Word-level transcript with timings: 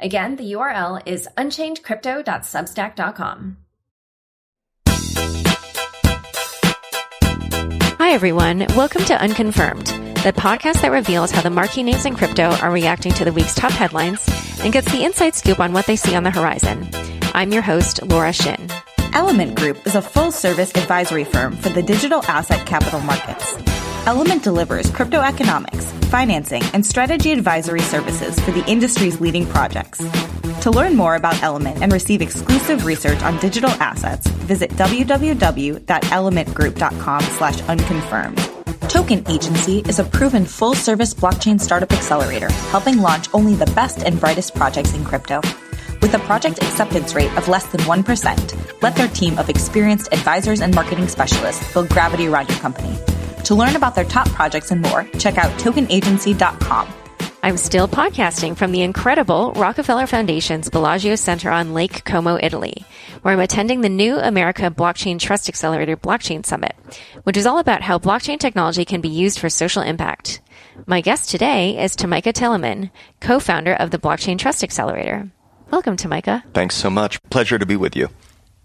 Again, 0.00 0.36
the 0.36 0.52
URL 0.52 1.02
is 1.06 1.28
unchainedcrypto.substack.com. 1.36 3.56
Hi, 7.98 8.12
everyone. 8.12 8.60
Welcome 8.76 9.02
to 9.06 9.20
Unconfirmed, 9.20 9.88
the 10.22 10.32
podcast 10.32 10.82
that 10.82 10.92
reveals 10.92 11.32
how 11.32 11.42
the 11.42 11.50
marquee 11.50 11.82
names 11.82 12.06
in 12.06 12.14
crypto 12.14 12.44
are 12.44 12.70
reacting 12.70 13.12
to 13.14 13.24
the 13.24 13.32
week's 13.32 13.56
top 13.56 13.72
headlines 13.72 14.24
and 14.62 14.72
gets 14.72 14.88
the 14.92 15.04
inside 15.04 15.34
scoop 15.34 15.58
on 15.58 15.72
what 15.72 15.86
they 15.86 15.96
see 15.96 16.14
on 16.14 16.22
the 16.22 16.30
horizon. 16.30 16.88
I'm 17.34 17.52
your 17.52 17.62
host, 17.62 18.00
Laura 18.04 18.32
Shin. 18.32 18.68
Element 19.14 19.56
Group 19.56 19.84
is 19.84 19.96
a 19.96 20.02
full 20.02 20.30
service 20.30 20.70
advisory 20.70 21.24
firm 21.24 21.56
for 21.56 21.70
the 21.70 21.82
digital 21.82 22.22
asset 22.26 22.64
capital 22.66 23.00
markets. 23.00 23.56
Element 24.06 24.44
delivers 24.44 24.90
crypto 24.90 25.20
economics, 25.20 25.92
financing, 26.08 26.62
and 26.72 26.84
strategy 26.84 27.30
advisory 27.32 27.82
services 27.82 28.38
for 28.40 28.50
the 28.50 28.66
industry's 28.66 29.20
leading 29.20 29.46
projects. 29.46 29.98
To 30.62 30.70
learn 30.70 30.96
more 30.96 31.14
about 31.14 31.42
Element 31.42 31.82
and 31.82 31.92
receive 31.92 32.20
exclusive 32.20 32.84
research 32.84 33.22
on 33.22 33.38
digital 33.38 33.70
assets, 33.70 34.26
visit 34.26 34.70
www.elementgroup.com 34.72 37.22
slash 37.22 37.60
unconfirmed. 37.62 38.38
Token 38.88 39.22
Agency 39.30 39.78
is 39.80 39.98
a 39.98 40.04
proven 40.04 40.46
full-service 40.46 41.12
blockchain 41.14 41.60
startup 41.60 41.92
accelerator, 41.92 42.50
helping 42.72 42.98
launch 42.98 43.28
only 43.34 43.54
the 43.54 43.70
best 43.72 43.98
and 43.98 44.18
brightest 44.18 44.54
projects 44.54 44.94
in 44.94 45.04
crypto. 45.04 45.42
With 46.00 46.14
a 46.14 46.18
project 46.20 46.62
acceptance 46.62 47.14
rate 47.14 47.36
of 47.36 47.48
less 47.48 47.66
than 47.66 47.80
1%, 47.82 48.82
let 48.82 48.96
their 48.96 49.08
team 49.08 49.38
of 49.38 49.50
experienced 49.50 50.12
advisors 50.12 50.60
and 50.60 50.74
marketing 50.74 51.08
specialists 51.08 51.72
build 51.72 51.88
gravity 51.90 52.28
around 52.28 52.48
your 52.48 52.58
company. 52.58 52.96
To 53.48 53.54
learn 53.54 53.76
about 53.76 53.94
their 53.94 54.04
top 54.04 54.28
projects 54.32 54.72
and 54.72 54.82
more, 54.82 55.04
check 55.18 55.38
out 55.38 55.50
tokenagency.com. 55.58 56.86
I'm 57.42 57.56
still 57.56 57.88
podcasting 57.88 58.54
from 58.54 58.72
the 58.72 58.82
incredible 58.82 59.52
Rockefeller 59.52 60.06
Foundation's 60.06 60.68
Bellagio 60.68 61.14
Center 61.14 61.48
on 61.48 61.72
Lake 61.72 62.04
Como, 62.04 62.36
Italy, 62.36 62.84
where 63.22 63.32
I'm 63.32 63.40
attending 63.40 63.80
the 63.80 63.88
New 63.88 64.18
America 64.18 64.70
Blockchain 64.70 65.18
Trust 65.18 65.48
Accelerator 65.48 65.96
Blockchain 65.96 66.44
Summit, 66.44 66.76
which 67.22 67.38
is 67.38 67.46
all 67.46 67.58
about 67.58 67.80
how 67.80 67.98
blockchain 67.98 68.38
technology 68.38 68.84
can 68.84 69.00
be 69.00 69.08
used 69.08 69.38
for 69.38 69.48
social 69.48 69.80
impact. 69.80 70.42
My 70.84 71.00
guest 71.00 71.30
today 71.30 71.82
is 71.82 71.96
Tomicah 71.96 72.34
Tillemann, 72.34 72.90
co-founder 73.20 73.72
of 73.72 73.90
the 73.90 73.98
Blockchain 73.98 74.38
Trust 74.38 74.62
Accelerator. 74.62 75.30
Welcome, 75.70 75.96
Tomicah. 75.96 76.42
Thanks 76.52 76.74
so 76.74 76.90
much. 76.90 77.22
Pleasure 77.30 77.58
to 77.58 77.64
be 77.64 77.76
with 77.76 77.96
you. 77.96 78.10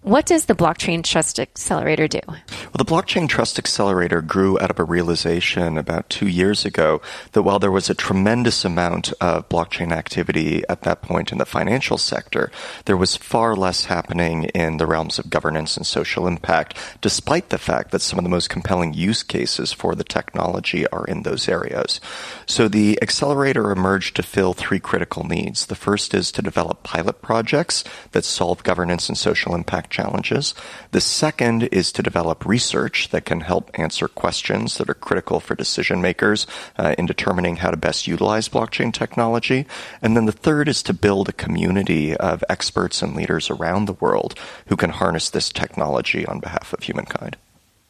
What 0.03 0.25
does 0.25 0.47
the 0.47 0.53
Blockchain 0.53 1.01
Trust 1.01 1.39
Accelerator 1.39 2.09
do? 2.09 2.19
Well, 2.27 2.77
the 2.77 2.83
Blockchain 2.83 3.29
Trust 3.29 3.57
Accelerator 3.57 4.21
grew 4.21 4.59
out 4.59 4.69
of 4.69 4.77
a 4.77 4.83
realization 4.83 5.77
about 5.77 6.09
two 6.09 6.27
years 6.27 6.65
ago 6.65 7.01
that 7.31 7.43
while 7.43 7.57
there 7.57 7.71
was 7.71 7.89
a 7.89 7.95
tremendous 7.95 8.65
amount 8.65 9.13
of 9.21 9.47
blockchain 9.47 9.93
activity 9.93 10.61
at 10.67 10.81
that 10.81 11.03
point 11.03 11.31
in 11.31 11.37
the 11.37 11.45
financial 11.45 11.97
sector, 11.97 12.51
there 12.83 12.97
was 12.97 13.15
far 13.15 13.55
less 13.55 13.85
happening 13.85 14.43
in 14.53 14.75
the 14.75 14.85
realms 14.85 15.19
of 15.19 15.29
governance 15.29 15.77
and 15.77 15.87
social 15.87 16.27
impact, 16.27 16.77
despite 16.99 17.47
the 17.47 17.57
fact 17.57 17.91
that 17.91 18.01
some 18.01 18.19
of 18.19 18.25
the 18.25 18.29
most 18.29 18.49
compelling 18.49 18.93
use 18.93 19.23
cases 19.23 19.71
for 19.71 19.95
the 19.95 20.03
technology 20.03 20.85
are 20.87 21.05
in 21.05 21.23
those 21.23 21.47
areas. 21.47 22.01
So 22.45 22.67
the 22.67 23.01
accelerator 23.01 23.71
emerged 23.71 24.17
to 24.17 24.23
fill 24.23 24.53
three 24.53 24.81
critical 24.81 25.23
needs. 25.23 25.67
The 25.67 25.75
first 25.75 26.13
is 26.13 26.29
to 26.33 26.41
develop 26.41 26.83
pilot 26.83 27.21
projects 27.21 27.85
that 28.11 28.25
solve 28.25 28.63
governance 28.63 29.07
and 29.07 29.17
social 29.17 29.55
impact 29.55 29.92
challenges. 29.93 30.53
The 30.91 30.99
second 30.99 31.63
is 31.71 31.91
to 31.93 32.03
develop 32.03 32.45
research 32.45 33.09
that 33.09 33.25
can 33.25 33.41
help 33.41 33.71
answer 33.75 34.07
questions 34.07 34.77
that 34.77 34.89
are 34.89 34.95
critical 34.95 35.39
for 35.39 35.55
decision 35.55 36.01
makers 36.01 36.47
uh, 36.77 36.95
in 36.97 37.05
determining 37.05 37.57
how 37.57 37.71
to 37.71 37.77
best 37.77 38.07
utilize 38.07 38.49
blockchain 38.49 38.91
technology. 38.91 39.65
And 40.01 40.17
then 40.17 40.25
the 40.25 40.31
third 40.33 40.67
is 40.67 40.83
to 40.83 40.93
build 40.93 41.29
a 41.29 41.33
community 41.33 42.17
of 42.17 42.43
experts 42.49 43.01
and 43.01 43.15
leaders 43.15 43.49
around 43.49 43.85
the 43.85 43.93
world 43.93 44.37
who 44.67 44.75
can 44.75 44.89
harness 44.89 45.29
this 45.29 45.49
technology 45.49 46.25
on 46.25 46.39
behalf 46.39 46.73
of 46.73 46.83
humankind. 46.83 47.37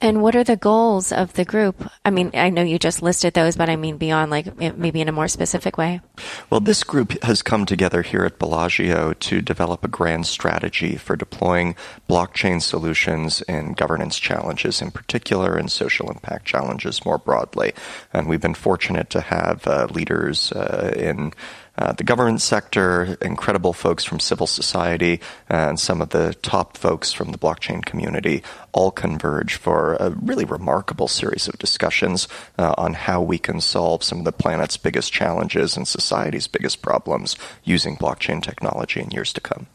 And 0.03 0.21
what 0.21 0.35
are 0.35 0.43
the 0.43 0.57
goals 0.57 1.13
of 1.13 1.31
the 1.31 1.45
group? 1.45 1.89
I 2.03 2.09
mean, 2.09 2.31
I 2.33 2.49
know 2.49 2.61
you 2.61 2.77
just 2.77 3.01
listed 3.01 3.33
those, 3.35 3.55
but 3.55 3.69
I 3.69 3.77
mean 3.77 3.95
beyond, 3.95 4.31
like 4.31 4.57
maybe 4.77 4.99
in 4.99 5.07
a 5.07 5.13
more 5.13 5.29
specific 5.29 5.77
way. 5.77 6.01
Well, 6.49 6.59
this 6.59 6.83
group 6.83 7.23
has 7.23 7.41
come 7.41 7.65
together 7.65 8.01
here 8.01 8.25
at 8.25 8.37
Bellagio 8.37 9.13
to 9.13 9.41
develop 9.41 9.85
a 9.85 9.87
grand 9.87 10.27
strategy 10.27 10.97
for 10.97 11.15
deploying 11.15 11.77
blockchain 12.09 12.61
solutions 12.61 13.41
in 13.43 13.75
governance 13.75 14.19
challenges 14.19 14.81
in 14.81 14.91
particular 14.91 15.55
and 15.55 15.71
social 15.71 16.11
impact 16.11 16.43
challenges 16.43 17.05
more 17.05 17.17
broadly. 17.17 17.71
And 18.11 18.27
we've 18.27 18.41
been 18.41 18.55
fortunate 18.55 19.09
to 19.11 19.21
have 19.21 19.65
uh, 19.65 19.87
leaders 19.89 20.51
uh, 20.51 20.91
in 20.97 21.31
uh, 21.77 21.91
the 21.93 22.03
government 22.03 22.41
sector, 22.41 23.17
incredible 23.21 23.73
folks 23.73 24.03
from 24.03 24.19
civil 24.19 24.45
society, 24.45 25.19
and 25.49 25.79
some 25.79 26.01
of 26.01 26.09
the 26.09 26.35
top 26.41 26.77
folks 26.77 27.11
from 27.11 27.31
the 27.31 27.37
blockchain 27.37 27.83
community 27.83 28.43
all 28.73 28.91
converge 28.91 29.55
for 29.55 29.95
a 29.95 30.11
really 30.11 30.45
remarkable 30.45 31.07
series 31.07 31.47
of 31.47 31.57
discussions 31.57 32.27
uh, 32.59 32.75
on 32.77 32.93
how 32.93 33.21
we 33.21 33.37
can 33.37 33.59
solve 33.59 34.03
some 34.03 34.19
of 34.19 34.25
the 34.25 34.31
planet's 34.31 34.77
biggest 34.77 35.11
challenges 35.11 35.75
and 35.75 35.87
society's 35.87 36.47
biggest 36.47 36.81
problems 36.81 37.35
using 37.63 37.97
blockchain 37.97 38.41
technology 38.41 38.99
in 38.99 39.09
years 39.09 39.33
to 39.33 39.41
come. 39.41 39.67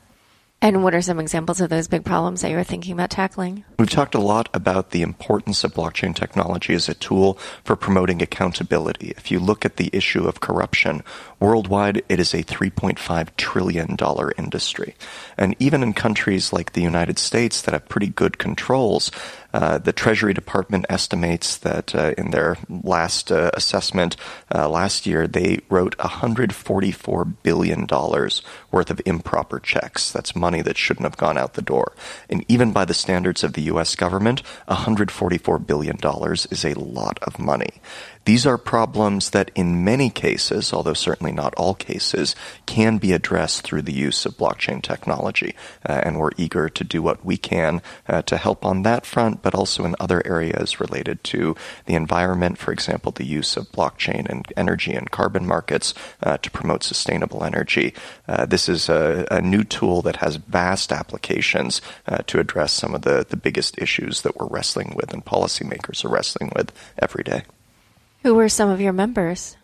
And 0.61 0.83
what 0.83 0.93
are 0.93 1.01
some 1.01 1.21
examples 1.21 1.61
of 1.61 1.71
those 1.71 1.87
big 1.87 2.05
problems 2.05 2.41
that 2.41 2.51
you're 2.51 2.65
thinking 2.65 2.93
about 2.93 3.11
tackling? 3.11 3.65
We've 3.79 3.89
talked 3.89 4.17
a 4.17 4.21
lot 4.21 4.49
about 4.53 4.91
the 4.91 5.03
importance 5.03 5.63
of 5.63 5.75
blockchain 5.75 6.17
technology 6.17 6.75
as 6.75 6.89
a 6.89 6.95
tool 6.95 7.35
for 7.63 7.77
promoting 7.77 8.21
accountability. 8.21 9.15
If 9.17 9.31
you 9.31 9.39
look 9.39 9.65
at 9.65 9.77
the 9.77 9.89
issue 9.93 10.27
of 10.27 10.41
corruption, 10.41 11.05
worldwide 11.39 12.03
it 12.09 12.19
is 12.19 12.35
a 12.35 12.43
$3.5 12.43 13.29
trillion 13.37 13.97
industry. 14.37 14.97
And 15.37 15.55
even 15.61 15.85
in 15.85 15.93
countries 15.93 16.53
like 16.53 16.73
the 16.73 16.83
United 16.83 17.21
States 17.21 17.63
that 17.63 17.73
have 17.73 17.89
pretty 17.89 18.09
good 18.09 18.39
controls, 18.39 19.13
uh, 19.55 19.79
the 19.79 19.93
Treasury 19.93 20.35
Department 20.35 20.87
estimates 20.89 21.57
that 21.59 21.95
uh, 21.95 22.15
in 22.19 22.33
their 22.33 22.59
last 22.69 23.31
uh, 23.31 23.51
assessment 23.55 24.17
uh, 24.53 24.69
last 24.69 25.07
year, 25.07 25.27
they 25.27 25.61
wrote 25.71 25.97
$144 25.99 27.35
billion 27.43 27.87
worth 27.87 28.91
of 28.91 29.01
improper 29.07 29.61
checks. 29.61 30.13
That's 30.13 30.37
money 30.37 30.48
that 30.57 30.77
shouldn't 30.77 31.05
have 31.05 31.17
gone 31.17 31.39
out 31.39 31.55
the 31.55 31.63
door. 31.63 31.93
And 32.29 32.45
even 32.49 32.73
by 32.73 32.85
the 32.85 32.95
standards 32.95 33.45
of 33.45 33.53
the 33.53 33.63
U.S. 33.63 33.95
government, 33.95 34.43
$144 34.69 35.67
billion 35.67 35.99
is 36.51 36.65
a 36.65 36.75
lot 36.75 37.19
of 37.23 37.39
money. 37.39 37.81
These 38.29 38.45
are 38.45 38.59
problems 38.59 39.31
that 39.31 39.51
in 39.55 39.85
many 39.85 40.11
cases, 40.11 40.71
although 40.71 40.93
certainly 40.93 41.33
not 41.33 41.55
all 41.55 41.73
cases, 41.73 42.37
can 42.67 42.99
be 42.99 43.13
addressed 43.15 43.63
through 43.63 43.81
the 43.81 43.93
use 43.95 44.27
of 44.27 44.37
blockchain 44.37 44.83
technology. 44.83 45.55
Uh, 45.89 46.03
and 46.05 46.19
we're 46.19 46.33
eager 46.37 46.69
to 46.69 46.85
do 46.85 47.01
what 47.01 47.25
we 47.25 47.39
can 47.39 47.81
uh, 48.07 48.21
to 48.21 48.37
help 48.37 48.67
on 48.67 48.83
that 48.83 49.07
front, 49.07 49.41
but 49.41 49.55
also 49.55 49.83
in 49.87 49.97
other 49.99 50.21
areas 50.27 50.79
related 50.79 51.25
to 51.25 51.57
the 51.87 51.95
environment, 51.95 52.59
for 52.59 52.71
example, 52.71 53.13
the 53.13 53.25
use 53.25 53.57
of 53.57 53.73
blockchain 53.73 54.29
and 54.29 54.45
energy 54.59 54.93
and 54.93 55.11
carbon 55.11 55.47
markets 55.47 55.95
uh, 56.23 56.37
to 56.37 56.51
promote 56.51 56.83
sustainable 56.83 57.43
energy. 57.43 57.95
Uh, 58.29 58.45
this 58.45 58.69
is 58.69 58.91
a, 58.91 59.27
a, 59.31 59.41
new 59.41 59.65
tool 59.65 60.03
that 60.03 60.17
has 60.17 60.37
vast 60.37 60.93
applications 60.93 61.81
uh, 62.07 62.19
to 62.27 62.39
address 62.39 62.75
some 62.75 62.95
of 62.95 63.01
the, 63.01 63.25
the 63.31 63.39
biggest 63.39 63.79
issues 63.79 64.21
that 64.21 64.37
we're 64.37 64.49
wrestling 64.49 64.93
with 64.95 65.15
and 65.15 65.25
policymakers 65.25 66.05
are 66.05 66.11
wrestling 66.11 66.53
with 66.55 66.71
every 66.99 67.25
day. 67.25 67.45
Who 68.25 68.35
were 68.35 68.49
some 68.49 68.69
of 68.69 68.81
your 68.81 68.93
members? 68.93 69.58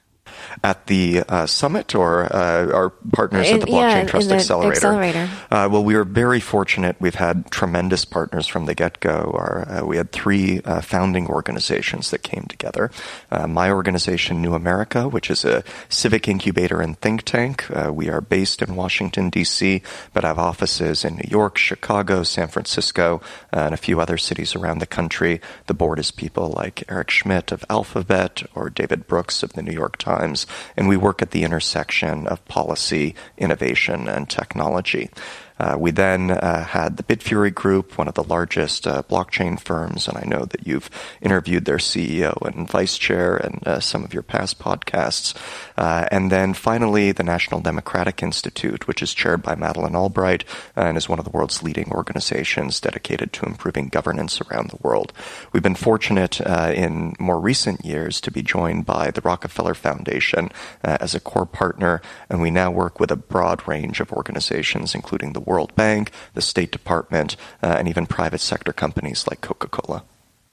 At 0.62 0.86
the 0.86 1.20
uh, 1.28 1.46
summit 1.46 1.94
or 1.94 2.24
uh, 2.34 2.72
our 2.72 2.90
partners 2.90 3.48
in, 3.48 3.56
at 3.56 3.60
the 3.60 3.66
Blockchain 3.66 4.02
yeah, 4.02 4.04
Trust 4.04 4.28
the 4.28 4.36
Accelerator. 4.36 4.76
accelerator. 4.76 5.30
Uh, 5.50 5.68
well, 5.70 5.84
we 5.84 5.94
were 5.94 6.04
very 6.04 6.40
fortunate. 6.40 6.96
We've 7.00 7.14
had 7.14 7.50
tremendous 7.50 8.04
partners 8.04 8.46
from 8.46 8.66
the 8.66 8.74
get 8.74 9.00
go. 9.00 9.32
Uh, 9.32 9.84
we 9.84 9.96
had 9.96 10.12
three 10.12 10.60
uh, 10.62 10.80
founding 10.80 11.26
organizations 11.26 12.10
that 12.10 12.22
came 12.22 12.44
together. 12.44 12.90
Uh, 13.30 13.46
my 13.46 13.70
organization, 13.70 14.40
New 14.40 14.54
America, 14.54 15.08
which 15.08 15.30
is 15.30 15.44
a 15.44 15.64
civic 15.88 16.28
incubator 16.28 16.80
and 16.80 16.98
think 16.98 17.22
tank. 17.24 17.66
we 17.90 18.08
are 18.08 18.20
based 18.20 18.62
in 18.62 18.76
Washington, 18.76 19.30
D.C., 19.30 19.82
but 20.12 20.24
have 20.24 20.38
offices 20.38 21.04
in 21.04 21.16
New 21.16 21.28
York, 21.28 21.58
Chicago, 21.58 22.22
San 22.22 22.48
Francisco, 22.48 23.20
and 23.52 23.74
a 23.74 23.78
few 23.78 24.00
other 24.00 24.16
cities 24.16 24.54
around 24.54 24.78
the 24.78 24.86
country. 24.86 25.40
The 25.66 25.74
board 25.74 25.98
is 25.98 26.10
people 26.10 26.52
like 26.56 26.84
Eric 26.88 27.10
Schmidt 27.10 27.52
of 27.52 27.64
Alphabet 27.68 28.42
or 28.54 28.70
David 28.70 29.06
Brooks 29.06 29.42
of 29.42 29.52
the 29.52 29.62
New 29.62 29.72
York 29.72 29.96
Times. 29.98 30.13
Times, 30.18 30.46
and 30.76 30.88
we 30.88 30.96
work 30.96 31.22
at 31.22 31.30
the 31.30 31.44
intersection 31.44 32.26
of 32.26 32.44
policy, 32.46 33.14
innovation, 33.38 34.08
and 34.08 34.28
technology. 34.28 35.10
Uh, 35.58 35.76
we 35.78 35.92
then 35.92 36.32
uh, 36.32 36.64
had 36.64 36.96
the 36.96 37.02
Bitfury 37.04 37.54
Group, 37.54 37.96
one 37.96 38.08
of 38.08 38.14
the 38.14 38.24
largest 38.24 38.86
uh, 38.86 39.02
blockchain 39.04 39.58
firms, 39.58 40.08
and 40.08 40.18
I 40.18 40.24
know 40.26 40.44
that 40.46 40.66
you've 40.66 40.90
interviewed 41.20 41.64
their 41.64 41.76
CEO 41.76 42.34
and 42.46 42.68
vice 42.68 42.98
chair 42.98 43.36
and 43.36 43.66
uh, 43.66 43.80
some 43.80 44.02
of 44.02 44.12
your 44.12 44.24
past 44.24 44.58
podcasts. 44.58 45.34
And 45.76 46.30
then 46.30 46.54
finally, 46.54 47.12
the 47.12 47.22
National 47.22 47.60
Democratic 47.60 48.22
Institute, 48.22 48.88
which 48.88 49.02
is 49.02 49.14
chaired 49.14 49.42
by 49.42 49.54
Madeleine 49.54 49.94
Albright 49.94 50.44
and 50.76 50.96
is 50.96 51.08
one 51.08 51.18
of 51.18 51.24
the 51.24 51.30
world's 51.30 51.62
leading 51.62 51.90
organizations 51.90 52.80
dedicated 52.80 53.32
to 53.34 53.46
improving 53.46 53.88
governance 53.88 54.40
around 54.40 54.70
the 54.70 54.78
world. 54.82 55.12
We've 55.52 55.62
been 55.62 55.74
fortunate 55.74 56.40
in 56.40 57.14
more 57.18 57.40
recent 57.40 57.84
years 57.84 58.20
to 58.22 58.30
be 58.30 58.42
joined 58.42 58.86
by 58.86 59.10
the 59.10 59.20
Rockefeller 59.20 59.74
Foundation 59.74 60.50
as 60.82 61.14
a 61.14 61.20
core 61.20 61.46
partner, 61.46 62.02
and 62.28 62.40
we 62.40 62.50
now 62.50 62.70
work 62.70 62.98
with 62.98 63.10
a 63.10 63.16
broad 63.16 63.66
range 63.68 64.00
of 64.00 64.12
organizations, 64.12 64.94
including 64.94 65.32
the 65.32 65.43
World 65.44 65.74
Bank, 65.74 66.10
the 66.34 66.42
State 66.42 66.70
Department, 66.70 67.36
uh, 67.62 67.76
and 67.78 67.88
even 67.88 68.06
private 68.06 68.40
sector 68.40 68.72
companies 68.72 69.26
like 69.28 69.40
Coca 69.40 69.68
Cola. 69.68 70.04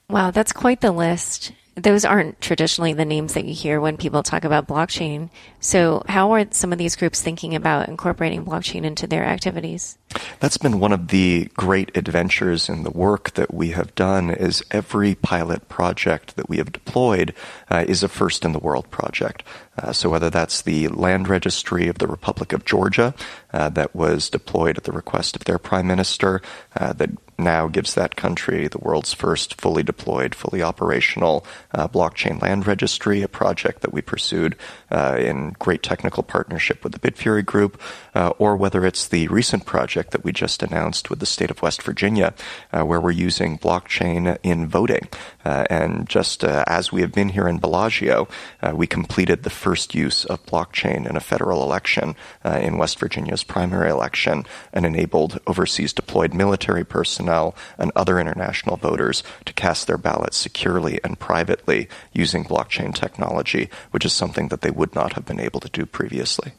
Wow, 0.10 0.32
that's 0.32 0.52
quite 0.52 0.82
the 0.82 0.92
list. 0.92 1.54
Those 1.76 2.04
aren't 2.04 2.42
traditionally 2.42 2.92
the 2.94 3.06
names 3.06 3.34
that 3.34 3.46
you 3.46 3.54
hear 3.54 3.80
when 3.80 3.96
people 3.96 4.24
talk 4.24 4.44
about 4.44 4.68
blockchain. 4.68 5.30
So, 5.62 6.04
how 6.06 6.32
are 6.32 6.46
some 6.52 6.74
of 6.74 6.78
these 6.78 6.98
groups 6.98 7.22
thinking 7.22 7.56
about 7.56 7.88
incorporating 7.88 8.44
blockchain 8.44 8.84
into 8.84 9.08
their 9.08 9.24
activities? 9.24 9.98
That's 10.42 10.58
been 10.58 10.82
one 10.82 10.92
of 10.92 11.08
the 11.08 11.50
great 11.56 11.96
adventures 11.96 12.68
in 12.68 12.84
the 12.84 12.92
work 12.92 13.32
that 13.36 13.54
we 13.54 13.70
have 13.70 13.96
done 13.96 14.32
is 14.32 14.64
every 14.70 15.16
pilot 15.16 15.70
project 15.70 16.36
that 16.36 16.50
we 16.50 16.58
have 16.58 16.74
deployed 16.74 17.34
uh, 17.70 17.86
is 17.88 18.04
a 18.04 18.10
first 18.10 18.44
in 18.44 18.52
the 18.52 18.60
world 18.60 18.90
project. 18.92 19.44
Uh, 19.78 19.94
so 19.94 20.10
whether 20.10 20.30
that's 20.30 20.64
the 20.64 20.90
land 20.90 21.30
registry 21.30 21.88
of 21.88 22.00
the 22.00 22.08
Republic 22.08 22.52
of 22.52 22.66
Georgia 22.66 23.14
uh, 23.54 23.70
that 23.70 23.96
was 23.96 24.30
deployed 24.30 24.78
at 24.78 24.84
the 24.84 24.92
request 24.92 25.38
of 25.38 25.46
their 25.46 25.58
prime 25.58 25.88
minister, 25.88 26.42
uh, 26.76 26.92
that 26.94 27.10
now 27.42 27.68
gives 27.68 27.94
that 27.96 28.16
country 28.16 28.68
the 28.68 28.78
world's 28.78 29.14
first 29.14 29.60
fully 29.60 29.84
deployed, 29.84 30.36
fully 30.36 30.62
operational 30.62 31.46
uh, 31.74 31.88
blockchain 31.88 32.42
land 32.42 32.68
registry, 32.68 33.22
a 33.22 33.28
project 33.28 33.82
that 33.82 33.94
we 33.94 34.02
pursued 34.02 34.56
uh, 34.90 35.18
in 35.20 35.56
great 35.60 35.84
technical 35.84 36.24
partnership 36.24 36.84
with 36.84 36.94
the 36.94 37.00
Bitfury 37.00 37.46
Group, 37.46 37.82
uh, 38.16 38.30
or 38.38 38.56
whether 38.56 38.86
it's 38.86 39.08
the 39.08 39.28
recent 39.30 39.66
project 39.66 40.12
that 40.12 40.24
we 40.24 40.32
just 40.32 40.64
announced 40.64 41.10
with 41.10 41.20
the 41.20 41.26
state 41.26 41.52
of 41.52 41.62
West 41.62 41.82
Virginia, 41.84 42.34
where 42.72 43.02
we're 43.02 43.12
using 43.12 43.58
blockchain 43.58 44.38
in 44.44 44.68
voting. 44.68 45.08
and 45.44 46.08
just 46.08 46.44
as 46.44 46.92
we 46.92 47.02
have 47.02 47.12
been 47.12 47.30
here 47.30 47.48
in 47.48 47.58
Bellagio, 47.58 48.28
we 48.74 48.88
completed 48.88 49.44
the 49.44 49.50
first 49.50 49.96
use 49.96 50.26
of 50.26 50.46
blockchain 50.46 51.10
in 51.10 51.16
a 51.16 51.20
federal 51.20 51.64
election 51.64 52.16
uh, 52.44 52.60
in 52.62 52.78
West 52.78 53.00
Virginia's 53.00 53.44
primary 53.44 53.90
election 53.90 54.46
and 54.74 54.86
enabled 54.86 55.40
overseas 55.48 55.94
deployed 55.94 56.34
military 56.34 56.84
personnel 56.84 57.31
and 57.78 57.92
other 57.96 58.20
international 58.20 58.78
voters 58.78 59.24
to 59.46 59.54
cast 59.54 59.88
their 59.88 59.98
ballots 59.98 60.38
securely 60.38 61.00
and 61.04 61.20
privately 61.20 61.88
using 62.14 62.44
blockchain 62.44 62.94
technology, 62.94 63.70
which 63.92 64.06
is 64.06 64.14
something 64.14 64.50
that 64.50 64.62
they 64.62 64.72
would 64.72 64.94
not 64.96 65.14
have 65.14 65.26
been 65.26 65.40
able 65.40 65.60
to 65.60 65.70
do 65.70 65.86
previously. 65.86 66.54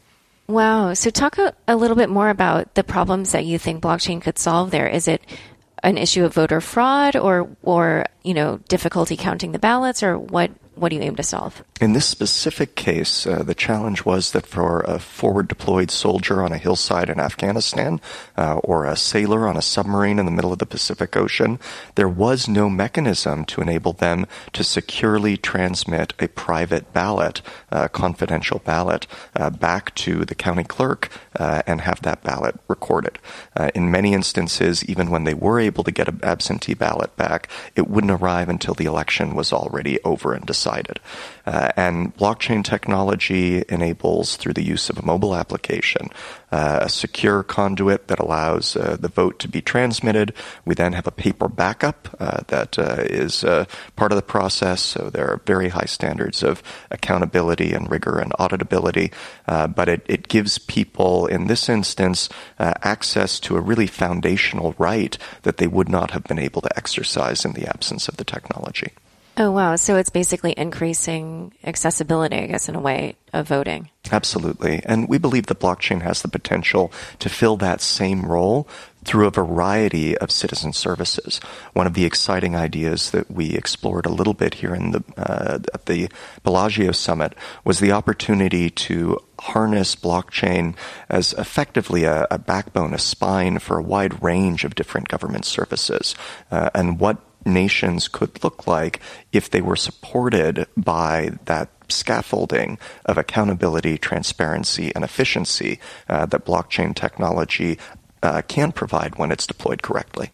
Wow. 0.48 0.94
So, 0.94 1.10
talk 1.10 1.38
a, 1.38 1.54
a 1.68 1.76
little 1.76 1.96
bit 1.96 2.10
more 2.10 2.28
about 2.28 2.74
the 2.74 2.84
problems 2.84 3.32
that 3.32 3.44
you 3.44 3.58
think 3.58 3.82
blockchain 3.82 4.20
could 4.20 4.38
solve 4.38 4.70
there. 4.70 4.88
Is 4.88 5.08
it 5.08 5.22
an 5.82 5.98
issue 5.98 6.24
of 6.24 6.34
voter 6.34 6.60
fraud 6.60 7.16
or 7.16 7.48
or 7.62 8.06
you 8.22 8.34
know 8.34 8.60
difficulty 8.68 9.16
counting 9.16 9.52
the 9.52 9.58
ballots 9.58 10.02
or 10.02 10.18
what 10.18 10.50
what 10.74 10.88
do 10.88 10.96
you 10.96 11.02
aim 11.02 11.16
to 11.16 11.22
solve? 11.22 11.62
In 11.80 11.92
this 11.92 12.06
specific 12.06 12.76
case, 12.76 13.26
uh, 13.26 13.42
the 13.42 13.54
challenge 13.54 14.04
was 14.06 14.32
that 14.32 14.46
for 14.46 14.80
a 14.80 14.98
forward 14.98 15.48
deployed 15.48 15.90
soldier 15.90 16.42
on 16.42 16.52
a 16.52 16.58
hillside 16.58 17.10
in 17.10 17.20
Afghanistan 17.20 18.00
uh, 18.38 18.56
or 18.64 18.86
a 18.86 18.96
sailor 18.96 19.46
on 19.46 19.56
a 19.56 19.62
submarine 19.62 20.18
in 20.18 20.24
the 20.24 20.32
middle 20.32 20.52
of 20.52 20.58
the 20.58 20.66
Pacific 20.66 21.14
Ocean, 21.14 21.58
there 21.94 22.08
was 22.08 22.48
no 22.48 22.70
mechanism 22.70 23.44
to 23.44 23.60
enable 23.60 23.92
them 23.92 24.26
to 24.54 24.64
securely 24.64 25.36
transmit 25.36 26.14
a 26.18 26.28
private 26.28 26.92
ballot, 26.92 27.42
a 27.70 27.88
confidential 27.88 28.60
ballot, 28.60 29.06
uh, 29.36 29.50
back 29.50 29.94
to 29.94 30.24
the 30.24 30.34
county 30.34 30.64
clerk 30.64 31.10
uh, 31.38 31.62
and 31.66 31.82
have 31.82 32.00
that 32.02 32.22
ballot 32.22 32.58
recorded. 32.68 33.18
Uh, 33.54 33.70
in 33.74 33.90
many 33.90 34.14
instances, 34.14 34.84
even 34.86 35.10
when 35.10 35.24
they 35.24 35.34
were 35.34 35.60
able 35.60 35.84
to 35.84 35.92
get 35.92 36.08
an 36.08 36.20
absentee 36.22 36.74
ballot 36.74 37.14
back, 37.16 37.48
it 37.76 37.88
wouldn't 37.88 38.10
arrive 38.10 38.48
until 38.48 38.74
the 38.74 38.86
election 38.86 39.34
was 39.34 39.52
already 39.52 40.00
over 40.02 40.32
and 40.32 40.46
decided 40.46 40.61
decided. 40.62 41.00
Uh, 41.44 41.70
and 41.76 42.16
blockchain 42.16 42.62
technology 42.62 43.64
enables, 43.68 44.36
through 44.36 44.52
the 44.52 44.62
use 44.62 44.88
of 44.90 44.98
a 44.98 45.04
mobile 45.04 45.34
application, 45.34 46.08
uh, 46.52 46.80
a 46.82 46.88
secure 46.88 47.42
conduit 47.42 48.06
that 48.06 48.20
allows 48.20 48.76
uh, 48.76 48.96
the 49.00 49.08
vote 49.08 49.40
to 49.40 49.48
be 49.48 49.60
transmitted. 49.60 50.32
We 50.64 50.74
then 50.76 50.92
have 50.92 51.08
a 51.08 51.10
paper 51.10 51.48
backup 51.48 52.14
uh, 52.20 52.42
that 52.46 52.78
uh, 52.78 53.02
is 53.02 53.42
uh, 53.42 53.64
part 53.96 54.12
of 54.12 54.16
the 54.16 54.22
process. 54.22 54.80
So 54.82 55.10
there 55.10 55.28
are 55.28 55.40
very 55.44 55.70
high 55.70 55.86
standards 55.86 56.44
of 56.44 56.62
accountability 56.92 57.72
and 57.72 57.90
rigor 57.90 58.18
and 58.18 58.32
auditability. 58.34 59.12
but 59.46 59.88
it, 59.88 60.06
it 60.06 60.28
gives 60.28 60.58
people, 60.58 61.26
in 61.26 61.48
this 61.48 61.68
instance, 61.68 62.28
access 62.58 63.40
to 63.40 63.56
a 63.56 63.60
really 63.60 63.88
foundational 63.88 64.74
right 64.78 65.18
that 65.42 65.56
they 65.56 65.66
would 65.66 65.88
not 65.88 66.12
have 66.12 66.24
been 66.24 66.38
able 66.38 66.62
to 66.62 66.76
exercise 66.76 67.44
in 67.44 67.54
the 67.54 67.66
absence 67.66 68.06
of 68.08 68.16
the 68.16 68.24
technology. 68.24 68.92
Oh, 69.36 69.50
wow. 69.50 69.76
So 69.76 69.96
it's 69.96 70.10
basically 70.10 70.52
increasing 70.56 71.54
accessibility, 71.64 72.36
I 72.36 72.46
guess, 72.46 72.68
in 72.68 72.74
a 72.74 72.80
way 72.80 73.16
of 73.32 73.48
voting. 73.48 73.88
Absolutely. 74.10 74.82
And 74.84 75.08
we 75.08 75.16
believe 75.16 75.46
the 75.46 75.54
blockchain 75.54 76.02
has 76.02 76.20
the 76.20 76.28
potential 76.28 76.92
to 77.18 77.30
fill 77.30 77.56
that 77.56 77.80
same 77.80 78.26
role 78.26 78.68
through 79.04 79.26
a 79.26 79.30
variety 79.30 80.16
of 80.18 80.30
citizen 80.30 80.72
services. 80.72 81.40
One 81.72 81.86
of 81.86 81.94
the 81.94 82.04
exciting 82.04 82.54
ideas 82.54 83.10
that 83.12 83.30
we 83.30 83.54
explored 83.54 84.04
a 84.04 84.12
little 84.12 84.34
bit 84.34 84.54
here 84.54 84.74
in 84.74 84.90
the 84.90 85.02
uh, 85.16 85.58
at 85.72 85.86
the 85.86 86.08
Bellagio 86.44 86.92
summit 86.92 87.34
was 87.64 87.80
the 87.80 87.90
opportunity 87.90 88.68
to 88.70 89.18
harness 89.40 89.96
blockchain 89.96 90.76
as 91.08 91.32
effectively 91.32 92.04
a, 92.04 92.26
a 92.30 92.38
backbone, 92.38 92.92
a 92.92 92.98
spine 92.98 93.58
for 93.58 93.78
a 93.78 93.82
wide 93.82 94.22
range 94.22 94.64
of 94.64 94.74
different 94.74 95.08
government 95.08 95.46
services, 95.46 96.14
uh, 96.50 96.70
and 96.74 97.00
what 97.00 97.18
nations 97.44 98.08
could 98.08 98.42
look 98.42 98.66
like 98.66 99.00
if 99.32 99.50
they 99.50 99.60
were 99.60 99.76
supported 99.76 100.66
by 100.76 101.32
that 101.46 101.70
scaffolding 101.88 102.78
of 103.04 103.18
accountability, 103.18 103.98
transparency, 103.98 104.92
and 104.94 105.04
efficiency 105.04 105.78
uh, 106.08 106.26
that 106.26 106.44
blockchain 106.44 106.94
technology 106.94 107.78
uh, 108.22 108.42
can 108.48 108.72
provide 108.72 109.16
when 109.16 109.30
it's 109.30 109.46
deployed 109.46 109.82
correctly. 109.82 110.30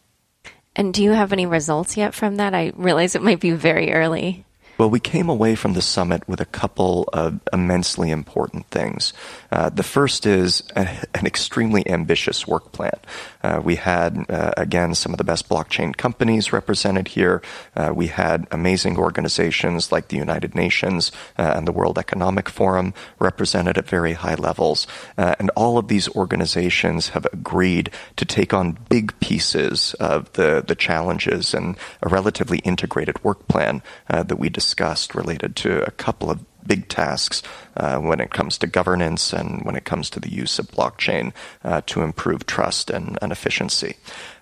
And 0.76 0.94
do 0.94 1.02
you 1.02 1.10
have 1.10 1.32
any 1.32 1.46
results 1.46 1.96
yet 1.96 2.14
from 2.14 2.36
that? 2.36 2.54
I 2.54 2.72
realize 2.76 3.14
it 3.14 3.22
might 3.22 3.40
be 3.40 3.50
very 3.50 3.92
early. 3.92 4.44
Well, 4.78 4.90
we 4.90 5.00
came 5.00 5.28
away 5.28 5.56
from 5.56 5.72
the 5.72 5.82
summit 5.82 6.28
with 6.28 6.40
a 6.40 6.44
couple 6.44 7.08
of 7.12 7.40
immensely 7.52 8.12
important 8.12 8.68
things. 8.68 9.12
Uh, 9.50 9.70
the 9.70 9.82
first 9.82 10.24
is 10.24 10.62
a, 10.76 10.88
an 11.16 11.26
extremely 11.26 11.84
ambitious 11.90 12.46
work 12.46 12.70
plan. 12.70 12.96
Uh, 13.42 13.60
we 13.64 13.74
had, 13.74 14.24
uh, 14.30 14.52
again, 14.56 14.94
some 14.94 15.12
of 15.12 15.18
the 15.18 15.24
best 15.24 15.48
blockchain 15.48 15.96
companies 15.96 16.52
represented 16.52 17.08
here. 17.08 17.42
Uh, 17.74 17.92
we 17.92 18.06
had 18.06 18.46
amazing 18.52 18.98
organizations 18.98 19.90
like 19.90 20.08
the 20.08 20.16
United 20.16 20.54
Nations 20.54 21.10
uh, 21.36 21.54
and 21.56 21.66
the 21.66 21.72
World 21.72 21.98
Economic 21.98 22.48
Forum 22.48 22.94
represented 23.18 23.78
at 23.78 23.88
very 23.88 24.12
high 24.12 24.36
levels. 24.36 24.86
Uh, 25.16 25.34
and 25.40 25.50
all 25.56 25.76
of 25.78 25.88
these 25.88 26.08
organizations 26.14 27.08
have 27.08 27.26
agreed 27.32 27.90
to 28.14 28.24
take 28.24 28.54
on 28.54 28.78
big 28.88 29.18
pieces 29.18 29.94
of 29.94 30.32
the, 30.34 30.62
the 30.64 30.76
challenges 30.76 31.52
and 31.52 31.76
a 32.00 32.08
relatively 32.08 32.58
integrated 32.58 33.24
work 33.24 33.48
plan 33.48 33.82
that 34.08 34.38
we 34.38 34.48
discussed 34.48 34.67
discussed 34.68 35.14
related 35.14 35.56
to 35.56 35.82
a 35.86 35.90
couple 35.92 36.30
of 36.30 36.44
big 36.66 36.88
tasks 36.88 37.42
uh, 37.78 37.98
when 37.98 38.20
it 38.20 38.30
comes 38.30 38.58
to 38.58 38.66
governance 38.66 39.32
and 39.32 39.64
when 39.64 39.76
it 39.76 39.84
comes 39.84 40.10
to 40.10 40.20
the 40.20 40.32
use 40.32 40.58
of 40.58 40.70
blockchain 40.70 41.32
uh, 41.64 41.80
to 41.86 42.02
improve 42.02 42.44
trust 42.44 42.90
and, 42.90 43.18
and 43.22 43.32
efficiency. 43.32 43.96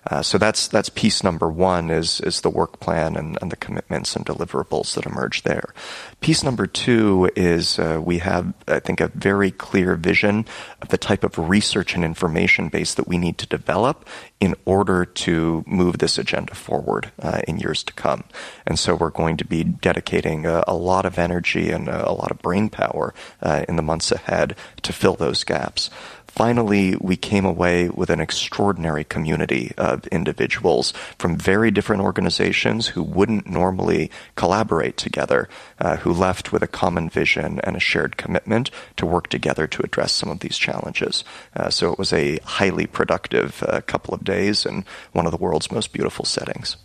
Uh, 0.09 0.21
so 0.21 0.37
that's 0.37 0.67
that's 0.69 0.89
piece 0.89 1.21
number 1.23 1.49
one 1.49 1.89
is 1.89 2.21
is 2.21 2.41
the 2.41 2.49
work 2.49 2.79
plan 2.79 3.17
and, 3.17 3.37
and, 3.41 3.51
the 3.51 3.57
commitments 3.57 4.15
and 4.15 4.25
deliverables 4.25 4.95
that 4.95 5.05
emerge 5.05 5.43
there. 5.43 5.73
Piece 6.21 6.43
number 6.43 6.65
two 6.65 7.29
is 7.35 7.77
uh, 7.77 7.99
we 8.01 8.19
have 8.19 8.53
I 8.67 8.79
think 8.79 9.01
a 9.01 9.09
very 9.09 9.51
clear 9.51 9.95
vision 9.95 10.45
of 10.81 10.89
the 10.89 10.97
type 10.97 11.25
of 11.25 11.37
research 11.37 11.93
and 11.93 12.05
information 12.05 12.69
base 12.69 12.93
that 12.93 13.07
we 13.07 13.17
need 13.17 13.37
to 13.39 13.47
develop 13.47 14.07
in 14.39 14.55
order 14.65 15.03
to 15.03 15.63
move 15.67 15.97
this 15.97 16.17
agenda 16.17 16.55
forward 16.55 17.11
uh, 17.21 17.41
in 17.47 17.57
years 17.57 17.83
to 17.83 17.93
come. 17.93 18.23
And 18.65 18.79
so 18.79 18.95
we're 18.95 19.09
going 19.09 19.35
to 19.37 19.45
be 19.45 19.63
dedicating 19.63 20.45
a, 20.45 20.63
a 20.67 20.75
lot 20.75 21.05
of 21.05 21.17
energy 21.17 21.71
and 21.71 21.89
a, 21.89 22.09
a 22.09 22.13
lot 22.13 22.31
of 22.31 22.39
brain 22.39 22.69
power 22.69 23.13
uh, 23.41 23.65
in 23.67 23.75
the 23.75 23.81
months 23.81 24.11
ahead 24.11 24.55
to 24.81 24.93
fill 24.93 25.15
those 25.15 25.43
gaps. 25.43 25.89
finally, 26.27 26.95
we 27.01 27.17
came 27.17 27.45
away 27.45 27.89
with 27.89 28.11
an 28.11 28.19
extraordinary 28.19 29.03
community 29.03 29.71
of 29.75 30.05
individuals 30.07 30.93
from 31.17 31.35
very 31.35 31.71
different 31.71 32.03
organizations 32.03 32.87
who 32.89 33.01
wouldn't 33.01 33.47
normally 33.47 34.11
collaborate 34.35 34.97
together, 34.97 35.49
uh, 35.79 35.97
who 35.97 36.13
left 36.13 36.51
with 36.51 36.61
a 36.61 36.67
common 36.67 37.09
vision 37.09 37.59
and 37.63 37.75
a 37.75 37.79
shared 37.79 38.17
commitment 38.17 38.69
to 38.97 39.05
work 39.05 39.29
together 39.29 39.65
to 39.65 39.81
address 39.81 40.11
some 40.11 40.29
of 40.29 40.41
these 40.41 40.57
challenges. 40.59 41.23
Uh, 41.55 41.71
so 41.71 41.91
it 41.91 41.97
was 41.97 42.13
a 42.13 42.37
highly 42.43 42.85
productive 42.85 43.63
uh, 43.63 43.81
couple 43.81 44.13
of 44.13 44.23
days 44.23 44.63
in 44.63 44.85
one 45.13 45.25
of 45.25 45.31
the 45.31 45.37
world's 45.37 45.71
most 45.71 45.91
beautiful 45.91 46.23
settings. 46.25 46.77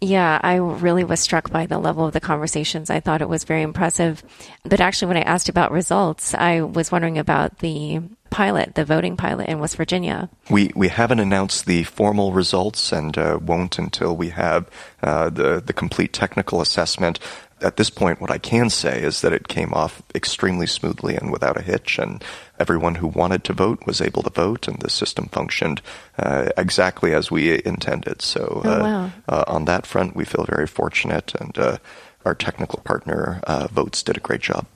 Yeah, 0.00 0.40
I 0.42 0.56
really 0.56 1.04
was 1.04 1.20
struck 1.20 1.50
by 1.50 1.66
the 1.66 1.78
level 1.78 2.06
of 2.06 2.14
the 2.14 2.20
conversations. 2.20 2.88
I 2.88 3.00
thought 3.00 3.20
it 3.20 3.28
was 3.28 3.44
very 3.44 3.62
impressive. 3.62 4.22
But 4.64 4.80
actually, 4.80 5.08
when 5.08 5.18
I 5.18 5.22
asked 5.22 5.50
about 5.50 5.72
results, 5.72 6.34
I 6.34 6.62
was 6.62 6.90
wondering 6.90 7.18
about 7.18 7.58
the 7.58 8.00
pilot, 8.30 8.76
the 8.76 8.84
voting 8.84 9.16
pilot 9.18 9.48
in 9.48 9.58
West 9.58 9.76
Virginia. 9.76 10.30
We 10.48 10.70
we 10.74 10.88
haven't 10.88 11.20
announced 11.20 11.66
the 11.66 11.82
formal 11.82 12.32
results 12.32 12.92
and 12.92 13.16
uh, 13.18 13.38
won't 13.42 13.78
until 13.78 14.16
we 14.16 14.30
have 14.30 14.70
uh, 15.02 15.28
the 15.28 15.60
the 15.60 15.74
complete 15.74 16.14
technical 16.14 16.62
assessment 16.62 17.18
at 17.62 17.76
this 17.76 17.90
point, 17.90 18.20
what 18.20 18.30
I 18.30 18.38
can 18.38 18.70
say 18.70 19.02
is 19.02 19.20
that 19.20 19.32
it 19.32 19.48
came 19.48 19.72
off 19.72 20.02
extremely 20.14 20.66
smoothly 20.66 21.16
and 21.16 21.30
without 21.32 21.56
a 21.56 21.62
hitch, 21.62 21.98
and 21.98 22.22
everyone 22.58 22.96
who 22.96 23.06
wanted 23.06 23.44
to 23.44 23.52
vote 23.52 23.86
was 23.86 24.00
able 24.00 24.22
to 24.22 24.30
vote, 24.30 24.68
and 24.68 24.80
the 24.80 24.90
system 24.90 25.26
functioned 25.26 25.82
uh, 26.18 26.50
exactly 26.56 27.12
as 27.12 27.30
we 27.30 27.62
intended. 27.64 28.22
So, 28.22 28.62
oh, 28.64 28.70
uh, 28.70 28.80
wow. 28.80 29.12
uh, 29.28 29.44
on 29.46 29.64
that 29.66 29.86
front, 29.86 30.16
we 30.16 30.24
feel 30.24 30.44
very 30.44 30.66
fortunate, 30.66 31.34
and 31.34 31.56
uh, 31.58 31.78
our 32.24 32.34
technical 32.34 32.80
partner, 32.80 33.40
uh, 33.46 33.68
Voatz, 33.68 34.04
did 34.04 34.16
a 34.16 34.20
great 34.20 34.40
job. 34.40 34.66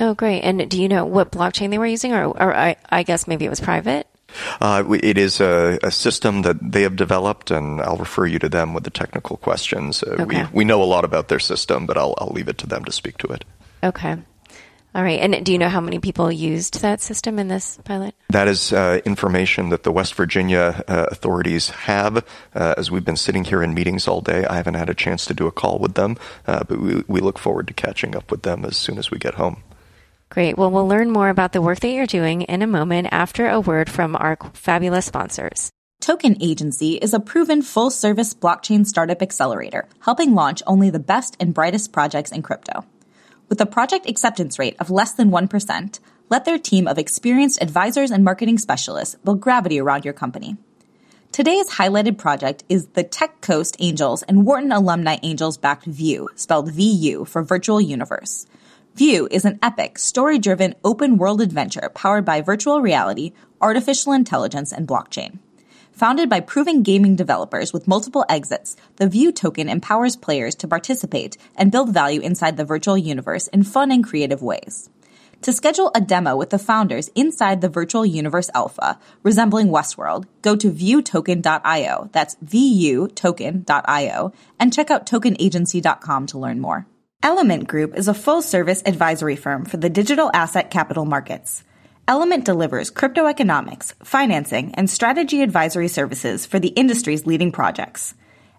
Oh, 0.00 0.14
great. 0.14 0.40
And 0.40 0.68
do 0.68 0.80
you 0.80 0.88
know 0.88 1.04
what 1.04 1.30
blockchain 1.30 1.70
they 1.70 1.78
were 1.78 1.86
using, 1.86 2.12
or, 2.12 2.26
or 2.26 2.54
I, 2.54 2.76
I 2.90 3.02
guess 3.02 3.28
maybe 3.28 3.44
it 3.44 3.50
was 3.50 3.60
private? 3.60 4.06
Uh, 4.60 4.84
it 5.02 5.18
is 5.18 5.40
a, 5.40 5.78
a, 5.82 5.90
system 5.90 6.42
that 6.42 6.72
they 6.72 6.82
have 6.82 6.96
developed, 6.96 7.50
and 7.50 7.80
I'll 7.80 7.96
refer 7.96 8.26
you 8.26 8.38
to 8.40 8.48
them 8.48 8.74
with 8.74 8.84
the 8.84 8.90
technical 8.90 9.36
questions. 9.36 10.02
Uh, 10.02 10.16
okay. 10.20 10.44
we, 10.44 10.48
we 10.52 10.64
know 10.64 10.82
a 10.82 10.84
lot 10.84 11.04
about 11.04 11.28
their 11.28 11.38
system, 11.38 11.86
but 11.86 11.96
I'll, 11.96 12.14
I'll 12.18 12.32
leave 12.32 12.48
it 12.48 12.58
to 12.58 12.66
them 12.66 12.84
to 12.84 12.92
speak 12.92 13.18
to 13.18 13.28
it. 13.28 13.44
Okay. 13.82 14.16
All 14.94 15.02
right. 15.02 15.20
And 15.20 15.44
do 15.44 15.52
you 15.52 15.58
know 15.58 15.70
how 15.70 15.80
many 15.80 15.98
people 16.00 16.30
used 16.30 16.82
that 16.82 17.00
system 17.00 17.38
in 17.38 17.48
this 17.48 17.78
pilot? 17.84 18.14
That 18.28 18.46
is 18.46 18.74
uh, 18.74 19.00
information 19.06 19.70
that 19.70 19.84
the 19.84 19.92
West 19.92 20.14
Virginia 20.14 20.84
uh, 20.86 21.06
authorities 21.10 21.70
have. 21.70 22.18
Uh, 22.54 22.74
as 22.76 22.90
we've 22.90 23.04
been 23.04 23.16
sitting 23.16 23.44
here 23.44 23.62
in 23.62 23.72
meetings 23.72 24.06
all 24.06 24.20
day, 24.20 24.44
I 24.44 24.56
haven't 24.56 24.74
had 24.74 24.90
a 24.90 24.94
chance 24.94 25.24
to 25.26 25.34
do 25.34 25.46
a 25.46 25.50
call 25.50 25.78
with 25.78 25.94
them, 25.94 26.18
uh, 26.46 26.64
but 26.64 26.78
we, 26.78 27.02
we 27.08 27.20
look 27.20 27.38
forward 27.38 27.68
to 27.68 27.74
catching 27.74 28.14
up 28.14 28.30
with 28.30 28.42
them 28.42 28.66
as 28.66 28.76
soon 28.76 28.98
as 28.98 29.10
we 29.10 29.18
get 29.18 29.34
home. 29.34 29.62
Great. 30.32 30.56
Well, 30.56 30.70
we'll 30.70 30.88
learn 30.88 31.10
more 31.10 31.28
about 31.28 31.52
the 31.52 31.60
work 31.60 31.80
that 31.80 31.90
you're 31.90 32.06
doing 32.06 32.40
in 32.40 32.62
a 32.62 32.66
moment 32.66 33.08
after 33.12 33.50
a 33.50 33.60
word 33.60 33.90
from 33.90 34.16
our 34.16 34.38
fabulous 34.54 35.04
sponsors. 35.04 35.70
Token 36.00 36.42
Agency 36.42 36.94
is 36.94 37.12
a 37.12 37.20
proven 37.20 37.60
full 37.60 37.90
service 37.90 38.32
blockchain 38.32 38.86
startup 38.86 39.20
accelerator, 39.20 39.86
helping 40.00 40.34
launch 40.34 40.62
only 40.66 40.88
the 40.88 40.98
best 40.98 41.36
and 41.38 41.52
brightest 41.52 41.92
projects 41.92 42.32
in 42.32 42.40
crypto. 42.40 42.86
With 43.50 43.60
a 43.60 43.66
project 43.66 44.08
acceptance 44.08 44.58
rate 44.58 44.74
of 44.80 44.88
less 44.88 45.12
than 45.12 45.30
1%, 45.30 46.00
let 46.30 46.46
their 46.46 46.58
team 46.58 46.88
of 46.88 46.96
experienced 46.96 47.62
advisors 47.62 48.10
and 48.10 48.24
marketing 48.24 48.56
specialists 48.56 49.16
build 49.16 49.42
gravity 49.42 49.78
around 49.78 50.06
your 50.06 50.14
company. 50.14 50.56
Today's 51.30 51.68
highlighted 51.68 52.16
project 52.16 52.64
is 52.70 52.86
the 52.86 53.04
Tech 53.04 53.42
Coast 53.42 53.76
Angels 53.80 54.22
and 54.22 54.46
Wharton 54.46 54.72
Alumni 54.72 55.18
Angels 55.22 55.58
backed 55.58 55.84
View, 55.84 56.30
spelled 56.36 56.72
VU 56.72 57.26
for 57.26 57.42
Virtual 57.42 57.82
Universe. 57.82 58.46
View 58.94 59.26
is 59.30 59.46
an 59.46 59.58
epic, 59.62 59.98
story 59.98 60.38
driven, 60.38 60.74
open 60.84 61.16
world 61.16 61.40
adventure 61.40 61.90
powered 61.94 62.26
by 62.26 62.42
virtual 62.42 62.82
reality, 62.82 63.32
artificial 63.58 64.12
intelligence, 64.12 64.70
and 64.70 64.86
blockchain. 64.86 65.38
Founded 65.92 66.28
by 66.28 66.40
proven 66.40 66.82
gaming 66.82 67.16
developers 67.16 67.72
with 67.72 67.88
multiple 67.88 68.26
exits, 68.28 68.76
the 68.96 69.08
View 69.08 69.32
token 69.32 69.70
empowers 69.70 70.14
players 70.14 70.54
to 70.56 70.68
participate 70.68 71.38
and 71.56 71.72
build 71.72 71.88
value 71.88 72.20
inside 72.20 72.58
the 72.58 72.66
virtual 72.66 72.98
universe 72.98 73.46
in 73.46 73.62
fun 73.62 73.90
and 73.90 74.04
creative 74.04 74.42
ways. 74.42 74.90
To 75.40 75.54
schedule 75.54 75.90
a 75.94 76.00
demo 76.00 76.36
with 76.36 76.50
the 76.50 76.58
founders 76.58 77.08
inside 77.14 77.62
the 77.62 77.70
virtual 77.70 78.04
universe 78.04 78.50
alpha, 78.54 78.98
resembling 79.22 79.68
Westworld, 79.68 80.26
go 80.42 80.54
to 80.54 80.70
viewtoken.io, 80.70 82.10
that's 82.12 82.36
vutoken.io, 82.44 84.32
and 84.60 84.72
check 84.72 84.90
out 84.90 85.06
tokenagency.com 85.06 86.26
to 86.26 86.38
learn 86.38 86.60
more. 86.60 86.86
Element 87.24 87.68
Group 87.68 87.96
is 87.96 88.08
a 88.08 88.14
full 88.14 88.42
service 88.42 88.82
advisory 88.84 89.36
firm 89.36 89.64
for 89.64 89.76
the 89.76 89.88
digital 89.88 90.28
asset 90.34 90.72
capital 90.72 91.04
markets. 91.04 91.62
Element 92.08 92.44
delivers 92.44 92.90
crypto 92.90 93.26
economics, 93.26 93.94
financing, 94.02 94.74
and 94.74 94.90
strategy 94.90 95.40
advisory 95.40 95.86
services 95.86 96.46
for 96.46 96.58
the 96.58 96.74
industry's 96.74 97.24
leading 97.24 97.52
projects. 97.52 98.14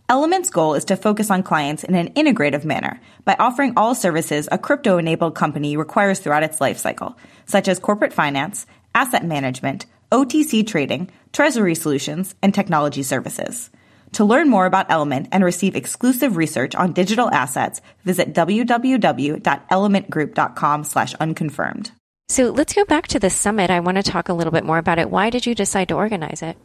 Element's 0.07 0.49
goal 0.49 0.75
is 0.75 0.85
to 0.85 0.95
focus 0.95 1.29
on 1.29 1.43
clients 1.43 1.83
in 1.83 1.93
an 1.93 2.13
integrative 2.13 2.63
manner 2.63 3.01
by 3.25 3.35
offering 3.37 3.73
all 3.75 3.93
services 3.93 4.47
a 4.49 4.57
crypto 4.57 4.97
enabled 4.97 5.35
company 5.35 5.75
requires 5.75 6.19
throughout 6.19 6.43
its 6.43 6.59
lifecycle, 6.59 7.15
such 7.45 7.67
as 7.67 7.79
corporate 7.79 8.13
finance, 8.13 8.65
asset 8.95 9.25
management, 9.25 9.87
OTC 10.09 10.65
trading, 10.65 11.09
treasury 11.33 11.75
solutions, 11.75 12.33
and 12.41 12.53
technology 12.53 13.03
services. 13.03 13.69
To 14.13 14.25
learn 14.25 14.49
more 14.49 14.65
about 14.65 14.89
Element 14.89 15.27
and 15.31 15.43
receive 15.43 15.75
exclusive 15.75 16.37
research 16.37 16.73
on 16.75 16.93
digital 16.93 17.29
assets, 17.31 17.81
visit 18.05 18.33
www.elementgroup.com 18.33 20.83
slash 20.83 21.13
unconfirmed. 21.15 21.91
So 22.29 22.51
let's 22.51 22.73
go 22.73 22.85
back 22.85 23.07
to 23.07 23.19
the 23.19 23.29
summit. 23.29 23.69
I 23.69 23.79
want 23.79 23.97
to 23.97 24.03
talk 24.03 24.29
a 24.29 24.33
little 24.33 24.53
bit 24.53 24.65
more 24.65 24.77
about 24.77 24.99
it. 24.99 25.09
Why 25.09 25.29
did 25.29 25.45
you 25.45 25.55
decide 25.55 25.89
to 25.89 25.95
organize 25.95 26.41
it? 26.41 26.57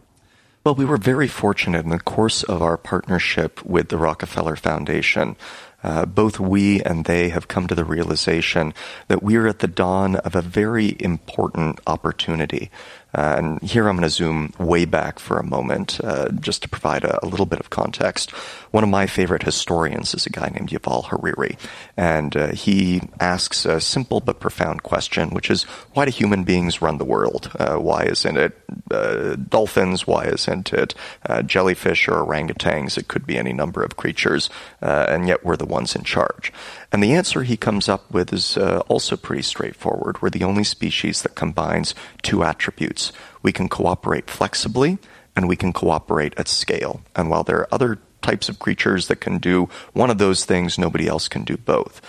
Well, 0.65 0.75
we 0.75 0.85
were 0.85 0.99
very 0.99 1.29
fortunate 1.29 1.85
in 1.85 1.91
the 1.91 1.99
course 1.99 2.43
of 2.43 2.61
our 2.61 2.77
partnership 2.77 3.65
with 3.65 3.89
the 3.89 3.97
Rockefeller 3.97 4.57
Foundation. 4.57 5.37
Uh, 5.83 6.05
both 6.05 6.41
we 6.41 6.83
and 6.83 7.05
they 7.05 7.29
have 7.29 7.49
come 7.49 7.69
to 7.69 7.75
the 7.75 7.85
realization 7.85 8.75
that 9.07 9.23
we 9.23 9.37
are 9.37 9.47
at 9.47 9.61
the 9.61 9.69
dawn 9.69 10.17
of 10.17 10.35
a 10.35 10.43
very 10.43 10.97
important 11.01 11.81
opportunity. 11.87 12.71
Uh, 13.19 13.35
and 13.37 13.63
here 13.63 13.89
I'm 13.89 13.97
going 13.97 14.09
to 14.09 14.15
zoom 14.15 14.53
way 14.61 14.85
back 14.85 15.19
for 15.19 15.41
a 15.41 15.43
moment, 15.43 16.01
uh, 16.05 16.29
just 16.29 16.63
to 16.63 16.69
provide 16.69 17.03
a, 17.03 17.19
a, 17.21 17.27
little 17.27 17.47
bit 17.47 17.59
of 17.59 17.69
context. 17.69 18.31
One 18.71 18.85
of 18.85 18.91
my 18.91 19.09
favorite 19.09 19.43
historians 19.43 20.15
is 20.15 20.25
a 20.25 20.31
guy 20.31 20.51
named 20.55 20.71
Yuval 20.71 21.07
Harari, 21.07 21.59
and 21.97 22.37
uh, 22.37 22.53
he 22.53 23.03
asks 23.19 23.67
a 23.67 23.81
simple 23.81 24.21
but 24.21 24.39
profound 24.39 24.85
question, 24.85 25.31
which 25.31 25.51
is, 25.51 25.65
why 25.95 26.05
do 26.05 26.13
human 26.13 26.45
beings 26.45 26.81
run 26.81 26.99
the 26.99 27.05
world? 27.05 27.51
Uh, 27.59 27.79
why 27.79 28.05
isn't 28.05 28.37
it 28.37 28.57
uh, 28.93 29.35
dolphins? 29.35 30.07
Why 30.07 30.27
isn't 30.27 30.73
it 30.73 30.95
uh, 31.27 31.43
jellyfish 31.43 32.07
or 32.07 32.25
orangutans? 32.25 32.97
It 32.97 33.09
could 33.09 33.27
be 33.27 33.37
any 33.37 33.53
number 33.53 33.83
of 33.83 33.97
creatures, 33.97 34.49
and 34.81 35.27
yet 35.27 35.45
we're 35.45 35.57
the 35.57 35.67
ones 35.67 35.97
in 35.97 36.05
charge. 36.05 36.53
And 36.91 37.03
the 37.03 37.13
answer 37.13 37.43
he 37.43 37.57
comes 37.57 37.89
up 37.89 38.11
with 38.11 38.33
is 38.33 38.57
also 38.57 39.17
pretty 39.17 39.43
straightforward. 39.43 40.23
We're 40.23 40.31
the 40.31 40.45
only 40.45 40.65
species 40.65 41.23
that 41.23 41.35
combines 41.35 41.95
two 42.23 42.43
attributes 42.43 43.13
we 43.43 43.53
can 43.53 43.69
cooperate 43.69 44.31
flexibly 44.31 44.99
and 45.37 45.49
we 45.49 45.57
can 45.57 45.73
cooperate 45.73 46.35
at 46.37 46.49
scale. 46.49 47.03
And 47.15 47.31
while 47.31 47.45
there 47.45 47.59
are 47.59 47.69
other 47.73 47.99
types 48.23 48.49
of 48.49 48.59
creatures 48.59 49.09
that 49.09 49.21
can 49.21 49.39
do 49.39 49.69
one 49.93 50.11
of 50.11 50.19
those 50.19 50.45
things, 50.45 50.79
nobody 50.79 51.07
else 51.07 51.29
can 51.29 51.45
do 51.45 51.57
both. 51.57 52.01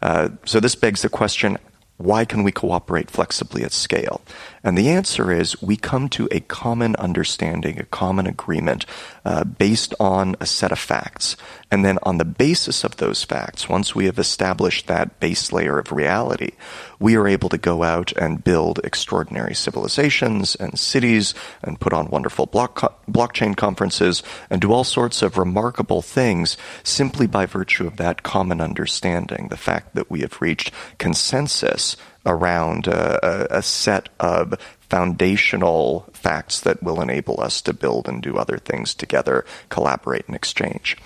Uh, 0.00 0.30
so 0.44 0.60
this 0.60 0.74
begs 0.74 1.02
the 1.02 1.08
question 1.08 1.58
why 1.98 2.24
can 2.24 2.44
we 2.44 2.52
cooperate 2.52 3.10
flexibly 3.10 3.64
at 3.64 3.72
scale? 3.72 4.22
And 4.68 4.76
the 4.76 4.90
answer 4.90 5.32
is 5.32 5.62
we 5.62 5.78
come 5.78 6.10
to 6.10 6.28
a 6.30 6.40
common 6.40 6.94
understanding, 6.96 7.78
a 7.78 7.86
common 7.86 8.26
agreement 8.26 8.84
uh, 9.24 9.44
based 9.44 9.94
on 9.98 10.36
a 10.40 10.46
set 10.46 10.72
of 10.72 10.78
facts. 10.78 11.38
And 11.70 11.86
then 11.86 11.98
on 12.02 12.18
the 12.18 12.26
basis 12.26 12.84
of 12.84 12.98
those 12.98 13.24
facts, 13.24 13.66
once 13.66 13.94
we 13.94 14.04
have 14.04 14.18
established 14.18 14.86
that 14.86 15.20
base 15.20 15.54
layer 15.54 15.78
of 15.78 15.90
reality, 15.90 16.50
we 16.98 17.16
are 17.16 17.26
able 17.26 17.48
to 17.48 17.56
go 17.56 17.82
out 17.82 18.12
and 18.12 18.44
build 18.44 18.78
extraordinary 18.84 19.54
civilizations 19.54 20.54
and 20.54 20.78
cities 20.78 21.32
and 21.62 21.80
put 21.80 21.94
on 21.94 22.10
wonderful 22.10 22.44
block 22.44 23.00
blockchain 23.10 23.56
conferences 23.56 24.22
and 24.50 24.60
do 24.60 24.70
all 24.70 24.84
sorts 24.84 25.22
of 25.22 25.38
remarkable 25.38 26.02
things 26.02 26.58
simply 26.82 27.26
by 27.26 27.46
virtue 27.46 27.86
of 27.86 27.96
that 27.96 28.22
common 28.22 28.60
understanding, 28.60 29.48
the 29.48 29.56
fact 29.56 29.94
that 29.94 30.10
we 30.10 30.20
have 30.20 30.42
reached 30.42 30.72
consensus 30.98 31.96
around 32.28 32.86
uh, 32.86 33.18
a, 33.22 33.58
a 33.58 33.62
set 33.62 34.08
of 34.20 34.54
foundational 34.88 36.08
facts 36.12 36.60
that 36.60 36.82
will 36.82 37.00
enable 37.00 37.40
us 37.40 37.60
to 37.62 37.72
build 37.72 38.08
and 38.08 38.22
do 38.22 38.36
other 38.36 38.58
things 38.58 38.94
together, 38.94 39.44
collaborate 39.68 40.26
and 40.26 40.36
exchange. 40.36 40.96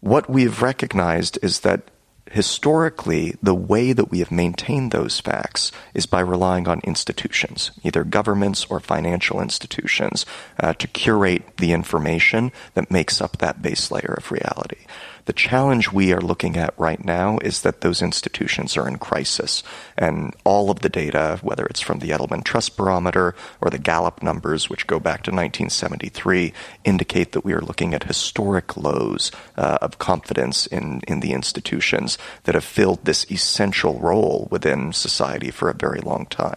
What 0.00 0.28
we've 0.28 0.62
recognized 0.62 1.38
is 1.42 1.60
that 1.60 1.82
historically, 2.30 3.34
the 3.42 3.54
way 3.54 3.92
that 3.92 4.10
we 4.10 4.20
have 4.20 4.30
maintained 4.30 4.92
those 4.92 5.18
facts 5.18 5.72
is 5.94 6.06
by 6.06 6.20
relying 6.20 6.68
on 6.68 6.80
institutions, 6.84 7.72
either 7.82 8.04
governments 8.04 8.64
or 8.70 8.78
financial 8.78 9.40
institutions, 9.40 10.24
uh, 10.60 10.72
to 10.74 10.86
curate 10.86 11.42
the 11.56 11.72
information 11.72 12.52
that 12.74 12.90
makes 12.90 13.20
up 13.20 13.38
that 13.38 13.60
base 13.60 13.90
layer 13.90 14.14
of 14.16 14.30
reality. 14.30 14.86
The 15.26 15.32
challenge 15.32 15.92
we 15.92 16.12
are 16.12 16.20
looking 16.20 16.56
at 16.56 16.78
right 16.78 17.04
now 17.04 17.38
is 17.38 17.62
that 17.62 17.80
those 17.80 18.02
institutions 18.02 18.76
are 18.76 18.88
in 18.88 18.98
crisis. 18.98 19.62
And 19.96 20.34
all 20.44 20.70
of 20.70 20.80
the 20.80 20.88
data, 20.88 21.38
whether 21.42 21.66
it's 21.66 21.80
from 21.80 21.98
the 21.98 22.10
Edelman 22.10 22.44
Trust 22.44 22.76
Barometer 22.76 23.34
or 23.60 23.70
the 23.70 23.78
Gallup 23.78 24.22
numbers, 24.22 24.68
which 24.68 24.86
go 24.86 24.98
back 24.98 25.22
to 25.24 25.30
1973, 25.30 26.52
indicate 26.84 27.32
that 27.32 27.44
we 27.44 27.52
are 27.52 27.60
looking 27.60 27.94
at 27.94 28.04
historic 28.04 28.76
lows 28.76 29.30
uh, 29.56 29.78
of 29.80 29.98
confidence 29.98 30.66
in, 30.66 31.00
in 31.06 31.20
the 31.20 31.32
institutions 31.32 32.18
that 32.44 32.54
have 32.54 32.64
filled 32.64 33.04
this 33.04 33.30
essential 33.30 33.98
role 33.98 34.48
within 34.50 34.92
society 34.92 35.50
for 35.50 35.68
a 35.68 35.74
very 35.74 36.00
long 36.00 36.26
time. 36.26 36.56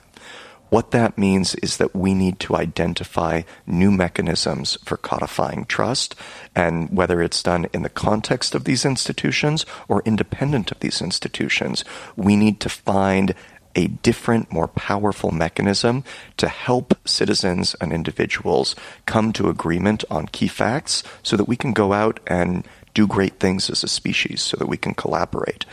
What 0.74 0.90
that 0.90 1.20
means 1.20 1.54
is 1.62 1.78
that 1.78 1.96
we 1.96 2.16
need 2.16 2.40
to 2.40 2.56
identify 2.56 3.44
new 3.68 3.92
mechanisms 3.92 4.76
for 4.84 4.98
codifying 4.98 5.66
trust, 5.66 6.16
and 6.56 6.90
whether 6.90 7.22
it's 7.22 7.44
done 7.44 7.68
in 7.74 7.84
the 7.84 7.90
context 7.90 8.56
of 8.56 8.64
these 8.64 8.84
institutions 8.84 9.68
or 9.88 10.02
independent 10.04 10.72
of 10.72 10.80
these 10.80 11.00
institutions, 11.00 11.86
we 12.16 12.36
need 12.36 12.60
to 12.62 12.70
find 12.70 13.36
a 13.76 13.86
different, 13.86 14.52
more 14.52 14.68
powerful 14.68 15.30
mechanism 15.30 16.04
to 16.38 16.48
help 16.48 16.98
citizens 17.08 17.76
and 17.80 17.94
individuals 17.94 18.76
come 19.06 19.32
to 19.34 19.50
agreement 19.50 20.04
on 20.10 20.26
key 20.26 20.48
facts 20.48 21.04
so 21.22 21.38
that 21.38 21.48
we 21.48 21.56
can 21.56 21.74
go 21.74 21.94
out 21.94 22.20
and 22.26 22.68
do 22.96 23.06
great 23.06 23.40
things 23.40 23.70
as 23.70 23.84
a 23.84 23.88
species, 23.88 24.42
so 24.42 24.58
that 24.58 24.66
we 24.68 24.78
can 24.78 24.96
collaborate. 24.96 25.66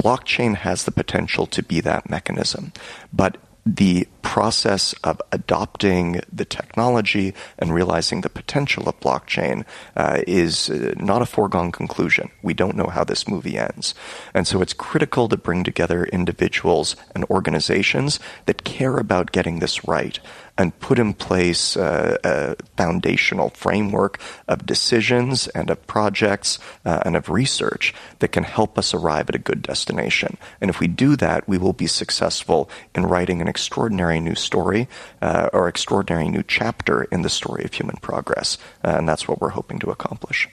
Blockchain 0.00 0.54
has 0.54 0.84
the 0.84 0.92
potential 0.92 1.46
to 1.46 1.64
be 1.64 1.80
that 1.80 2.08
mechanism, 2.08 2.72
but 3.12 3.38
the 3.66 4.06
process 4.22 4.92
of 5.02 5.20
adopting 5.32 6.20
the 6.32 6.44
technology 6.44 7.34
and 7.58 7.74
realizing 7.74 8.20
the 8.20 8.28
potential 8.28 8.88
of 8.88 9.00
blockchain 9.00 9.64
uh, 9.96 10.22
is 10.26 10.70
uh, 10.70 10.94
not 10.96 11.20
a 11.20 11.26
foregone 11.26 11.72
conclusion. 11.72 12.30
We 12.42 12.54
don't 12.54 12.76
know 12.76 12.86
how 12.86 13.02
this 13.02 13.26
movie 13.26 13.58
ends. 13.58 13.94
And 14.34 14.46
so 14.46 14.62
it's 14.62 14.72
critical 14.72 15.28
to 15.28 15.36
bring 15.36 15.64
together 15.64 16.04
individuals 16.04 16.94
and 17.14 17.24
organizations 17.24 18.20
that 18.44 18.62
care 18.62 18.98
about 18.98 19.32
getting 19.32 19.58
this 19.58 19.86
right 19.88 20.20
and 20.58 20.78
put 20.80 20.98
in 20.98 21.14
place 21.14 21.76
a 21.76 22.56
foundational 22.76 23.50
framework 23.50 24.18
of 24.48 24.66
decisions 24.66 25.48
and 25.48 25.70
of 25.70 25.86
projects 25.86 26.58
uh, 26.84 27.02
and 27.04 27.16
of 27.16 27.28
research 27.28 27.94
that 28.18 28.32
can 28.32 28.44
help 28.44 28.78
us 28.78 28.94
arrive 28.94 29.28
at 29.28 29.34
a 29.34 29.38
good 29.38 29.62
destination. 29.62 30.36
And 30.60 30.70
if 30.70 30.80
we 30.80 30.86
do 30.86 31.16
that, 31.16 31.48
we 31.48 31.58
will 31.58 31.72
be 31.72 31.86
successful 31.86 32.70
in 32.94 33.06
writing 33.06 33.40
an 33.40 33.48
extraordinary 33.48 34.20
new 34.20 34.34
story 34.34 34.88
uh, 35.22 35.50
or 35.52 35.68
extraordinary 35.68 36.28
new 36.28 36.42
chapter 36.46 37.04
in 37.04 37.22
the 37.22 37.28
story 37.28 37.64
of 37.64 37.72
human 37.72 37.96
progress. 37.96 38.58
Uh, 38.84 38.96
and 38.98 39.08
that's 39.08 39.28
what 39.28 39.40
we're 39.40 39.50
hoping 39.50 39.78
to 39.80 39.90
accomplish. 39.90 40.48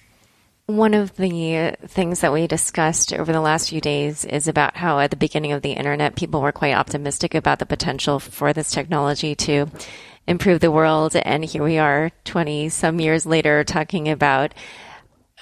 One 0.66 0.94
of 0.94 1.18
the 1.18 1.76
things 1.88 2.22
that 2.22 2.32
we 2.32 2.48
discussed 2.48 3.12
over 3.12 3.34
the 3.34 3.42
last 3.42 3.70
few 3.70 3.82
days 3.82 4.24
is 4.24 4.48
about 4.48 4.78
how 4.78 4.98
at 5.00 5.10
the 5.10 5.18
beginning 5.18 5.52
of 5.52 5.62
the 5.62 5.74
internet, 5.74 6.16
people 6.16 6.42
were 6.42 6.54
quite 6.54 6.74
optimistic 6.74 7.36
about 7.36 7.60
the 7.60 7.66
potential 7.66 8.18
for 8.18 8.54
this 8.54 8.72
technology 8.72 9.36
to 9.36 9.70
improve 10.26 10.62
the 10.62 10.72
world. 10.72 11.18
And 11.18 11.44
here 11.44 11.64
we 11.64 11.80
are 11.80 12.12
20 12.24 12.70
some 12.70 13.02
years 13.02 13.26
later 13.26 13.66
talking 13.66 14.08
about 14.08 14.54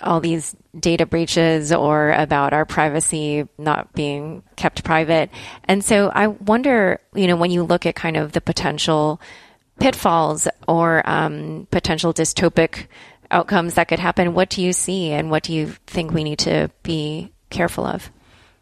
all 0.01 0.21
these 0.21 0.55
data 0.79 1.05
breaches 1.05 1.71
or 1.71 2.13
about 2.13 2.53
our 2.53 2.65
privacy 2.65 3.47
not 3.59 3.93
being 3.93 4.41
kept 4.55 4.83
private. 4.83 5.29
And 5.65 5.85
so 5.85 6.09
I 6.09 6.27
wonder, 6.27 6.99
you 7.13 7.27
know, 7.27 7.35
when 7.35 7.51
you 7.51 7.61
look 7.61 7.85
at 7.85 7.93
kind 7.93 8.17
of 8.17 8.31
the 8.31 8.41
potential 8.41 9.21
pitfalls 9.79 10.47
or 10.67 11.07
um, 11.07 11.67
potential 11.69 12.11
dystopic 12.11 12.87
outcomes 13.31 13.75
that 13.75 13.87
could 13.87 13.99
happen. 13.99 14.33
What 14.33 14.49
do 14.49 14.61
you 14.61 14.73
see 14.73 15.11
and 15.11 15.31
what 15.31 15.43
do 15.43 15.53
you 15.53 15.73
think 15.87 16.11
we 16.11 16.23
need 16.23 16.39
to 16.39 16.69
be 16.83 17.31
careful 17.49 17.85
of? 17.85 18.09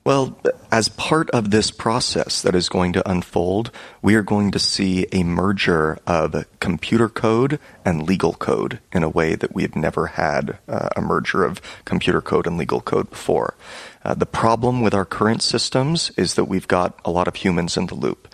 Well, 0.06 0.40
as 0.72 0.88
part 0.88 1.30
of 1.32 1.52
this 1.52 1.72
process 1.72 2.42
that 2.42 2.56
is 2.56 2.70
going 2.70 2.94
to 2.94 3.10
unfold, 3.12 3.70
we 4.02 4.16
are 4.16 4.24
going 4.24 4.50
to 4.52 4.58
see 4.60 5.06
a 5.12 5.24
merger 5.24 6.00
of 6.08 6.46
computer 6.60 7.10
code 7.10 7.60
and 7.84 8.08
legal 8.08 8.34
code 8.34 8.80
in 8.94 9.04
a 9.04 9.10
way 9.10 9.36
that 9.36 9.54
we've 9.54 9.76
never 9.76 10.08
had 10.08 10.58
uh, 10.68 10.90
a 10.96 11.02
merger 11.02 11.44
of 11.44 11.62
computer 11.84 12.22
code 12.22 12.48
and 12.48 12.58
legal 12.58 12.80
code 12.80 13.10
before. 13.10 13.56
Uh, 14.04 14.14
the 14.14 14.26
problem 14.26 14.82
with 14.82 14.94
our 14.94 15.06
current 15.06 15.44
systems 15.44 16.12
is 16.16 16.36
that 16.36 16.46
we've 16.46 16.68
got 16.68 16.98
a 17.04 17.12
lot 17.12 17.28
of 17.28 17.36
humans 17.36 17.76
in 17.76 17.88
the 17.88 17.96
loop. 17.96 18.29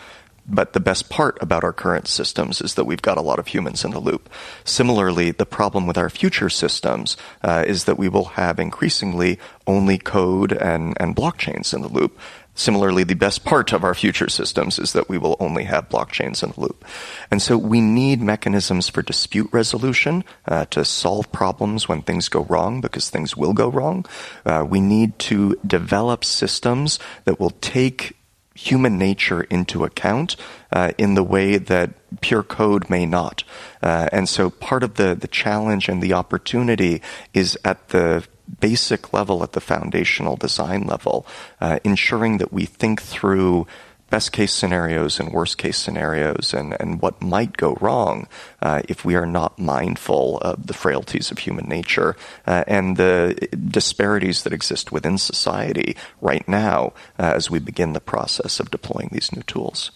But 0.48 0.74
the 0.74 0.80
best 0.80 1.10
part 1.10 1.38
about 1.42 1.64
our 1.64 1.74
current 1.74 2.08
systems 2.08 2.62
is 2.62 2.76
that 2.76 2.86
we've 2.86 3.02
got 3.02 3.18
a 3.18 3.22
lot 3.22 3.40
of 3.40 3.48
humans 3.48 3.84
in 3.84 3.92
the 3.92 4.00
loop. 4.00 4.30
Similarly, 4.64 5.32
the 5.32 5.46
problem 5.46 5.88
with 5.88 5.98
our 5.98 6.10
future 6.10 6.50
systems 6.50 7.18
uh, 7.44 7.64
is 7.66 7.86
that 7.86 7.98
we 7.98 8.10
will 8.10 8.26
have 8.26 8.60
increasingly 8.60 9.40
only 9.66 9.98
code 9.98 10.54
and, 10.54 10.96
and 11.00 11.16
blockchains 11.16 11.74
in 11.74 11.82
the 11.82 11.88
loop. 11.88 12.20
Similarly, 12.58 13.04
the 13.04 13.16
best 13.16 13.44
part 13.44 13.74
of 13.74 13.84
our 13.84 13.94
future 13.94 14.30
systems 14.30 14.80
is 14.80 14.94
that 14.94 15.10
we 15.10 15.18
will 15.18 15.36
only 15.42 15.66
have 15.66 15.90
blockchains 15.90 16.42
in 16.42 16.52
the 16.52 16.62
loop. 16.62 16.86
And 17.30 17.42
so 17.42 17.58
we 17.58 17.82
need 17.82 18.22
mechanisms 18.22 18.88
for 18.88 19.02
dispute 19.02 19.50
resolution 19.52 20.24
uh, 20.48 20.66
to 20.66 20.86
solve 20.86 21.30
problems 21.34 21.90
when 21.90 22.02
things 22.02 22.30
go 22.30 22.44
wrong, 22.46 22.80
because 22.80 23.10
things 23.10 23.36
will 23.36 23.52
go 23.54 23.68
wrong. 23.68 24.06
Uh, 24.46 24.66
we 24.68 24.80
need 24.80 25.20
to 25.20 25.58
develop 25.68 26.24
systems 26.24 26.98
that 27.26 27.42
will 27.42 27.50
take 27.62 28.16
human 28.56 28.98
nature 28.98 29.44
into 29.44 29.84
account 29.84 30.36
uh, 30.72 30.92
in 30.98 31.14
the 31.14 31.24
way 31.24 31.58
that 31.58 31.92
pure 32.22 32.42
code 32.42 32.90
may 32.90 33.06
not. 33.06 33.44
Uh, 33.84 34.08
and 34.12 34.28
so 34.28 34.50
part 34.50 34.82
of 34.82 34.96
the, 34.96 35.14
the 35.14 35.28
challenge 35.28 35.90
and 35.90 36.02
the 36.02 36.14
opportunity 36.14 37.02
is 37.34 37.58
at 37.64 37.90
the 37.90 38.26
basic 38.60 39.12
level, 39.12 39.44
at 39.44 39.52
the 39.52 39.62
foundational 39.62 40.36
design 40.36 40.84
level, 40.84 41.28
uh, 41.60 41.80
ensuring 41.84 42.38
that 42.38 42.54
we 42.54 42.66
think 42.66 43.02
through 43.02 43.68
best 44.10 44.32
case 44.32 44.54
scenarios 44.54 45.20
and 45.20 45.32
worst 45.32 45.58
case 45.58 45.78
scenarios 45.78 46.54
and, 46.54 46.76
and 46.80 47.02
what 47.02 47.22
might 47.22 47.58
go 47.58 47.78
wrong 47.82 48.28
uh, 48.62 48.82
if 48.88 49.04
we 49.04 49.16
are 49.16 49.26
not 49.26 49.58
mindful 49.58 50.38
of 50.40 50.68
the 50.68 50.74
frailties 50.74 51.32
of 51.32 51.40
human 51.40 51.68
nature 51.68 52.16
uh, 52.46 52.64
and 52.68 52.98
the 52.98 53.36
disparities 53.70 54.44
that 54.44 54.54
exist 54.54 54.92
within 54.92 55.18
society 55.18 55.96
right 56.22 56.48
now 56.48 56.94
uh, 57.20 57.34
as 57.36 57.50
we 57.50 57.60
begin 57.60 57.94
the 57.94 58.00
process 58.00 58.60
of 58.60 58.72
deploying 58.72 59.10
these 59.12 59.32
new 59.32 59.44
tools. 59.44 59.92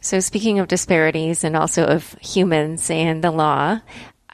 So, 0.00 0.20
speaking 0.20 0.58
of 0.58 0.68
disparities 0.68 1.42
and 1.42 1.56
also 1.56 1.84
of 1.84 2.14
humans 2.20 2.90
and 2.90 3.24
the 3.24 3.30
law, 3.30 3.80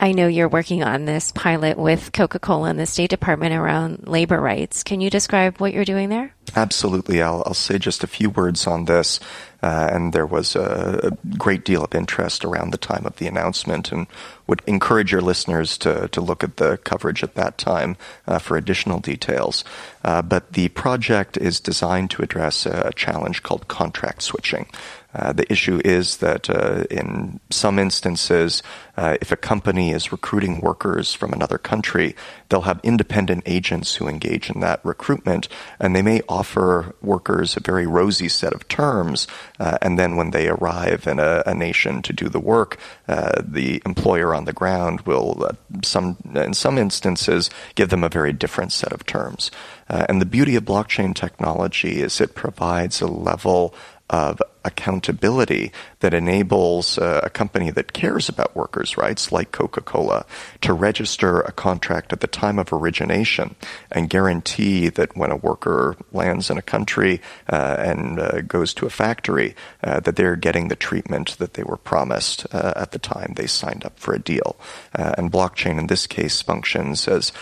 I 0.03 0.11
know 0.11 0.27
you're 0.27 0.49
working 0.49 0.83
on 0.83 1.05
this 1.05 1.31
pilot 1.31 1.79
with 1.79 2.11
Coca 2.11 2.41
Cola 2.41 2.71
and 2.71 2.79
the 2.81 2.87
State 2.87 3.11
Department 3.11 3.55
around 3.55 4.09
labor 4.09 4.41
rights. 4.41 4.83
Can 4.83 5.01
you 5.01 5.11
describe 5.11 5.59
what 5.59 5.73
you're 5.73 5.85
doing 5.85 6.09
there? 6.09 6.35
Absolutely. 6.57 7.23
I'll, 7.23 7.45
I'll 7.47 7.55
say 7.55 7.79
just 7.79 8.03
a 8.03 8.09
few 8.09 8.29
words 8.29 8.67
on 8.67 8.87
this. 8.87 9.21
Uh, 9.63 9.89
and 9.93 10.13
there 10.13 10.27
was 10.27 10.57
a, 10.57 11.13
a, 11.13 11.37
great 11.39 11.65
deal 11.65 11.85
of 11.85 11.95
interest 11.95 12.45
around 12.45 12.73
the 12.73 12.79
time 12.79 13.07
of 13.07 13.15
the 13.19 13.29
announcement, 13.29 13.93
and 13.93 14.09
would 14.49 14.61
encourage 14.67 15.13
your 15.13 15.21
listeners 15.21 15.79
to, 15.79 16.09
to 16.09 16.21
look 16.21 16.43
at 16.43 16.57
the 16.57 16.79
coverage 16.79 17.23
at 17.23 17.37
that 17.37 17.59
time 17.59 17.97
uh, 18.27 18.41
for 18.41 18.57
additional 18.57 18.99
details. 18.99 19.63
Uh, 20.03 20.21
but 20.21 20.55
the 20.55 20.69
project 20.71 21.37
is 21.37 21.61
designed 21.61 22.11
to 22.11 22.23
address 22.23 22.67
a 22.67 22.91
challenge 22.97 23.45
called 23.45 23.69
contract 23.69 24.23
switching. 24.23 24.67
Uh, 25.15 25.33
the 25.33 25.51
issue 25.53 25.81
is 25.85 26.19
that 26.19 26.49
uh, 26.49 26.85
in 26.91 27.39
some 27.51 27.79
instances, 27.79 28.63
uh, 28.97 29.17
if 29.21 29.31
a 29.31 29.37
company 29.37 29.91
is 29.91 30.13
recruiting 30.13 30.61
workers 30.61 31.13
from 31.13 31.33
another 31.33 31.59
country, 31.59 32.17
they'll 32.49 32.63
have 32.63 32.81
independent 32.83 33.43
agents 33.47 33.97
who 33.97 34.09
engage 34.09 34.49
in 34.51 34.61
that 34.61 34.81
recruitment, 34.85 35.49
and 35.79 35.95
they 35.95 36.03
may 36.03 36.23
offer 36.29 36.95
workers 37.03 37.57
a 37.57 37.61
very 37.61 37.87
rosy 37.87 38.29
set 38.29 38.53
of 38.53 38.67
terms. 38.69 39.27
Uh, 39.61 39.77
and 39.83 39.99
then 39.99 40.17
when 40.17 40.31
they 40.31 40.49
arrive 40.49 41.07
in 41.07 41.19
a, 41.19 41.43
a 41.47 41.55
nation 41.55 42.01
to 42.03 42.13
do 42.13 42.29
the 42.29 42.41
work, 42.41 42.79
uh, 43.09 43.33
the 43.43 43.83
employer 43.85 44.35
on 44.35 44.45
the 44.47 44.53
ground 44.53 45.03
will, 45.03 45.51
some 45.83 46.17
in 46.35 46.55
some 46.55 46.79
instances, 46.79 47.51
give 47.75 47.91
them 47.91 48.05
a 48.05 48.09
very 48.09 48.33
different 48.33 48.73
set 48.73 48.93
of 48.93 49.05
terms. 49.05 49.51
and 49.89 50.21
the 50.23 50.27
beauty 50.27 50.57
of 50.57 50.65
blockchain 50.65 51.15
technology 51.15 52.01
is 52.01 52.21
it 52.21 52.35
provides 52.35 53.03
a 53.03 53.07
level 53.07 53.75
of 54.09 54.41
accountability 54.65 55.73
that 56.01 56.15
enables 56.15 56.99
uh, 56.99 57.21
a 57.23 57.31
company 57.31 57.71
that 57.71 57.93
cares 57.93 58.29
about 58.29 58.57
workers' 58.57 58.97
rights, 58.97 59.33
like 59.33 59.53
Coca 59.53 59.81
Cola, 59.81 60.25
to 60.61 60.73
register 60.73 61.41
a 61.41 61.53
contract 61.53 62.13
at 62.13 62.21
the 62.21 62.27
time 62.27 62.59
of 62.59 62.73
origination 62.73 63.55
and 63.91 64.11
guarantee 64.11 64.89
that 64.89 65.17
when 65.17 65.31
a 65.31 65.37
worker 65.37 65.97
lands 66.13 66.51
in 66.51 66.59
a 66.59 66.63
country 66.63 67.21
uh, 67.49 67.77
and 67.79 68.19
uh, 68.19 68.41
goes 68.43 68.75
to 68.75 68.87
a 68.87 68.91
factory, 68.91 69.55
uh, 69.83 70.01
that 70.01 70.17
they're 70.17 70.37
getting 70.37 70.69
the 70.69 70.77
treatment 70.77 71.37
that 71.39 71.55
they 71.55 71.63
were 71.63 71.77
promised 71.77 72.47
uh, 72.53 72.73
at 72.77 72.93
the 72.93 72.99
time 72.99 73.35
they 73.37 73.47
signed 73.47 73.85
up 73.85 73.99
for 73.99 74.15
a 74.15 74.19
deal. 74.19 74.57
Uh, 74.95 75.15
and 75.19 75.33
blockchain, 75.33 75.79
in 75.79 75.87
this 75.87 76.07
case, 76.07 76.43
functions 76.43 77.09
as 77.09 77.33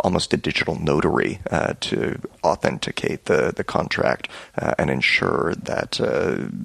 almost 0.00 0.32
a 0.32 0.36
digital 0.36 0.78
notary 0.78 1.40
to 1.80 2.18
authenticate 2.42 3.24
the, 3.24 3.52
the 3.54 3.64
contract 3.64 4.28
and 4.78 4.90
ensure 4.90 5.54
that 5.54 5.98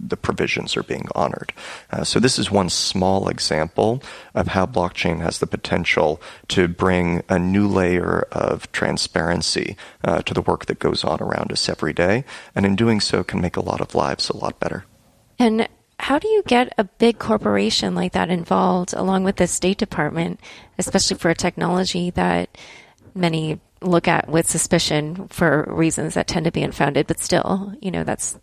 the 0.02 0.18
provisions 0.18 0.78
are 0.78 0.84
being 0.84 1.08
honored. 1.14 1.52
Uh, 1.92 2.04
so 2.04 2.20
this 2.20 2.40
is 2.40 2.50
one 2.50 2.70
small 2.70 3.28
example 3.28 4.02
of 4.34 4.48
how 4.48 4.66
blockchain 4.66 5.22
has 5.22 5.40
the 5.40 5.48
potential 5.48 6.22
to 6.48 6.68
bring 6.68 7.22
a 7.30 7.38
new 7.38 7.68
layer 7.68 8.22
of 8.32 8.72
transparency 8.72 9.76
uh, 10.04 10.22
to 10.22 10.34
the 10.34 10.42
work 10.42 10.66
that 10.68 10.80
goes 10.80 11.04
on 11.04 11.22
around 11.22 11.52
us 11.52 11.68
every 11.70 11.94
day, 11.94 12.24
and 12.56 12.66
in 12.66 12.76
doing 12.76 13.00
so 13.00 13.24
can 13.24 13.42
make 13.42 13.58
a 13.58 13.62
lot 13.62 13.82
of 13.82 13.96
lives 13.96 14.30
a 14.30 14.38
lot 14.38 14.60
better. 14.60 14.86
And 15.38 15.68
how 16.00 16.18
do 16.18 16.28
you 16.30 16.44
get 16.48 16.74
a 16.78 16.86
big 16.86 17.20
corporation 17.20 17.94
like 17.94 18.14
that 18.14 18.30
involved 18.30 18.94
along 18.94 19.26
with 19.26 19.36
the 19.36 19.48
State 19.48 19.78
Department, 19.78 20.40
especially 20.78 21.18
for 21.18 21.30
a 21.30 21.36
technology 21.36 22.10
that 22.12 22.58
many 23.14 23.60
look 23.82 24.08
at 24.08 24.30
with 24.30 24.50
suspicion 24.50 25.28
for 25.30 25.66
reasons 25.70 26.14
that 26.14 26.28
tend 26.28 26.46
to 26.46 26.52
be 26.52 26.64
unfounded, 26.64 27.08
but 27.08 27.20
still, 27.20 27.74
you 27.82 27.92
know, 27.92 28.04
that's 28.04 28.38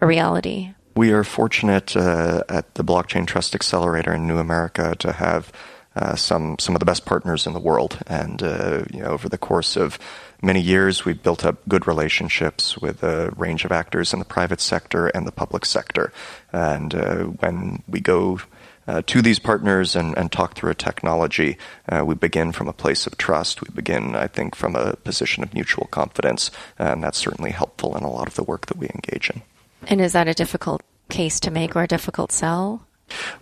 a 0.00 0.06
reality. 0.06 0.72
We 0.96 1.10
are 1.10 1.24
fortunate 1.24 1.96
uh, 1.96 2.44
at 2.48 2.72
the 2.76 2.84
Blockchain 2.84 3.26
Trust 3.26 3.56
Accelerator 3.56 4.14
in 4.14 4.28
New 4.28 4.38
America 4.38 4.94
to 5.00 5.10
have 5.10 5.50
uh, 5.96 6.14
some 6.14 6.56
some 6.60 6.76
of 6.76 6.78
the 6.78 6.84
best 6.84 7.04
partners 7.04 7.48
in 7.48 7.52
the 7.52 7.58
world, 7.58 7.98
and 8.06 8.40
uh, 8.40 8.84
you 8.92 9.00
know, 9.00 9.06
over 9.06 9.28
the 9.28 9.38
course 9.38 9.76
of 9.76 9.98
many 10.40 10.60
years, 10.60 11.04
we've 11.04 11.20
built 11.20 11.44
up 11.44 11.68
good 11.68 11.88
relationships 11.88 12.78
with 12.78 13.02
a 13.02 13.30
range 13.36 13.64
of 13.64 13.72
actors 13.72 14.12
in 14.12 14.20
the 14.20 14.24
private 14.24 14.60
sector 14.60 15.08
and 15.08 15.26
the 15.26 15.32
public 15.32 15.64
sector. 15.64 16.12
And 16.52 16.94
uh, 16.94 17.24
when 17.24 17.82
we 17.88 17.98
go 17.98 18.40
uh, 18.86 19.02
to 19.06 19.20
these 19.20 19.40
partners 19.40 19.96
and, 19.96 20.16
and, 20.16 20.30
talk 20.30 20.54
through 20.54 20.70
a 20.70 20.76
technology, 20.76 21.56
uh, 21.88 22.04
we 22.04 22.14
begin 22.14 22.52
from 22.52 22.68
a 22.68 22.72
place 22.72 23.06
of 23.06 23.16
trust. 23.16 23.62
We 23.62 23.74
begin, 23.74 24.14
I 24.14 24.28
think, 24.28 24.54
from 24.54 24.76
a 24.76 24.94
position 24.96 25.42
of 25.42 25.54
mutual 25.54 25.86
confidence, 25.86 26.52
and 26.78 27.02
that's 27.02 27.18
certainly 27.18 27.50
helpful 27.50 27.96
in 27.96 28.04
a 28.04 28.10
lot 28.10 28.28
of 28.28 28.34
the 28.34 28.44
work 28.44 28.66
that 28.66 28.76
we 28.76 28.88
engage 28.94 29.30
in. 29.30 29.42
And 29.88 30.00
is 30.00 30.12
that 30.12 30.28
a 30.28 30.34
difficult 30.34 30.82
case 31.08 31.40
to 31.40 31.50
make 31.50 31.76
or 31.76 31.82
a 31.82 31.88
difficult 31.88 32.32
sell? 32.32 32.86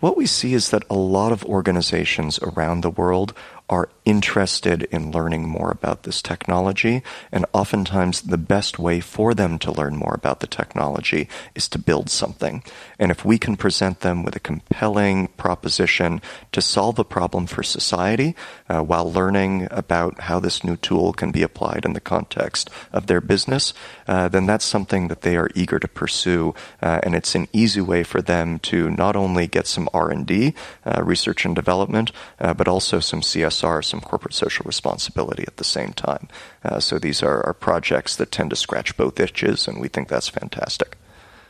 What 0.01 0.17
we 0.17 0.25
see 0.25 0.53
is 0.53 0.69
that 0.71 0.83
a 0.89 0.95
lot 0.95 1.31
of 1.31 1.45
organizations 1.45 2.37
around 2.39 2.81
the 2.81 2.89
world 2.89 3.33
are 3.69 3.89
interested 4.05 4.83
in 4.91 5.11
learning 5.11 5.47
more 5.47 5.71
about 5.71 6.03
this 6.03 6.21
technology, 6.21 7.01
and 7.31 7.45
oftentimes 7.53 8.21
the 8.21 8.37
best 8.37 8.77
way 8.77 8.99
for 8.99 9.33
them 9.33 9.57
to 9.57 9.71
learn 9.71 9.95
more 9.95 10.13
about 10.13 10.41
the 10.41 10.47
technology 10.47 11.29
is 11.55 11.69
to 11.69 11.79
build 11.79 12.09
something. 12.09 12.61
And 12.99 13.11
if 13.11 13.23
we 13.23 13.37
can 13.37 13.55
present 13.55 14.01
them 14.01 14.23
with 14.23 14.35
a 14.35 14.41
compelling 14.41 15.29
proposition 15.37 16.21
to 16.51 16.61
solve 16.61 16.99
a 16.99 17.05
problem 17.05 17.47
for 17.47 17.63
society 17.63 18.35
uh, 18.67 18.81
while 18.81 19.09
learning 19.11 19.69
about 19.71 20.21
how 20.21 20.39
this 20.39 20.63
new 20.63 20.75
tool 20.75 21.13
can 21.13 21.31
be 21.31 21.41
applied 21.41 21.85
in 21.85 21.93
the 21.93 22.01
context 22.01 22.69
of 22.91 23.07
their 23.07 23.21
business, 23.21 23.73
uh, 24.07 24.27
then 24.27 24.45
that's 24.45 24.65
something 24.65 25.07
that 25.07 25.21
they 25.21 25.37
are 25.37 25.49
eager 25.55 25.79
to 25.79 25.87
pursue, 25.87 26.53
uh, 26.81 26.99
and 27.03 27.15
it's 27.15 27.35
an 27.35 27.47
easy 27.53 27.81
way 27.81 28.03
for 28.03 28.21
them 28.21 28.59
to 28.59 28.89
not 28.89 29.15
only 29.15 29.47
get 29.47 29.67
some 29.67 29.87
R&D, 29.93 30.53
uh, 30.85 31.01
research 31.03 31.45
and 31.45 31.55
development, 31.55 32.11
uh, 32.39 32.53
but 32.53 32.67
also 32.67 32.99
some 32.99 33.21
CSR 33.21 33.52
CSR, 33.53 33.83
some 33.83 34.01
corporate 34.01 34.33
social 34.33 34.63
responsibility 34.65 35.43
at 35.47 35.57
the 35.57 35.63
same 35.63 35.93
time. 35.93 36.27
Uh, 36.63 36.79
so 36.79 36.99
these 36.99 37.21
are, 37.21 37.45
are 37.45 37.53
projects 37.53 38.15
that 38.15 38.31
tend 38.31 38.49
to 38.49 38.55
scratch 38.55 38.97
both 38.97 39.19
itches, 39.19 39.67
and 39.67 39.79
we 39.79 39.87
think 39.87 40.07
that's 40.07 40.29
fantastic. 40.29 40.97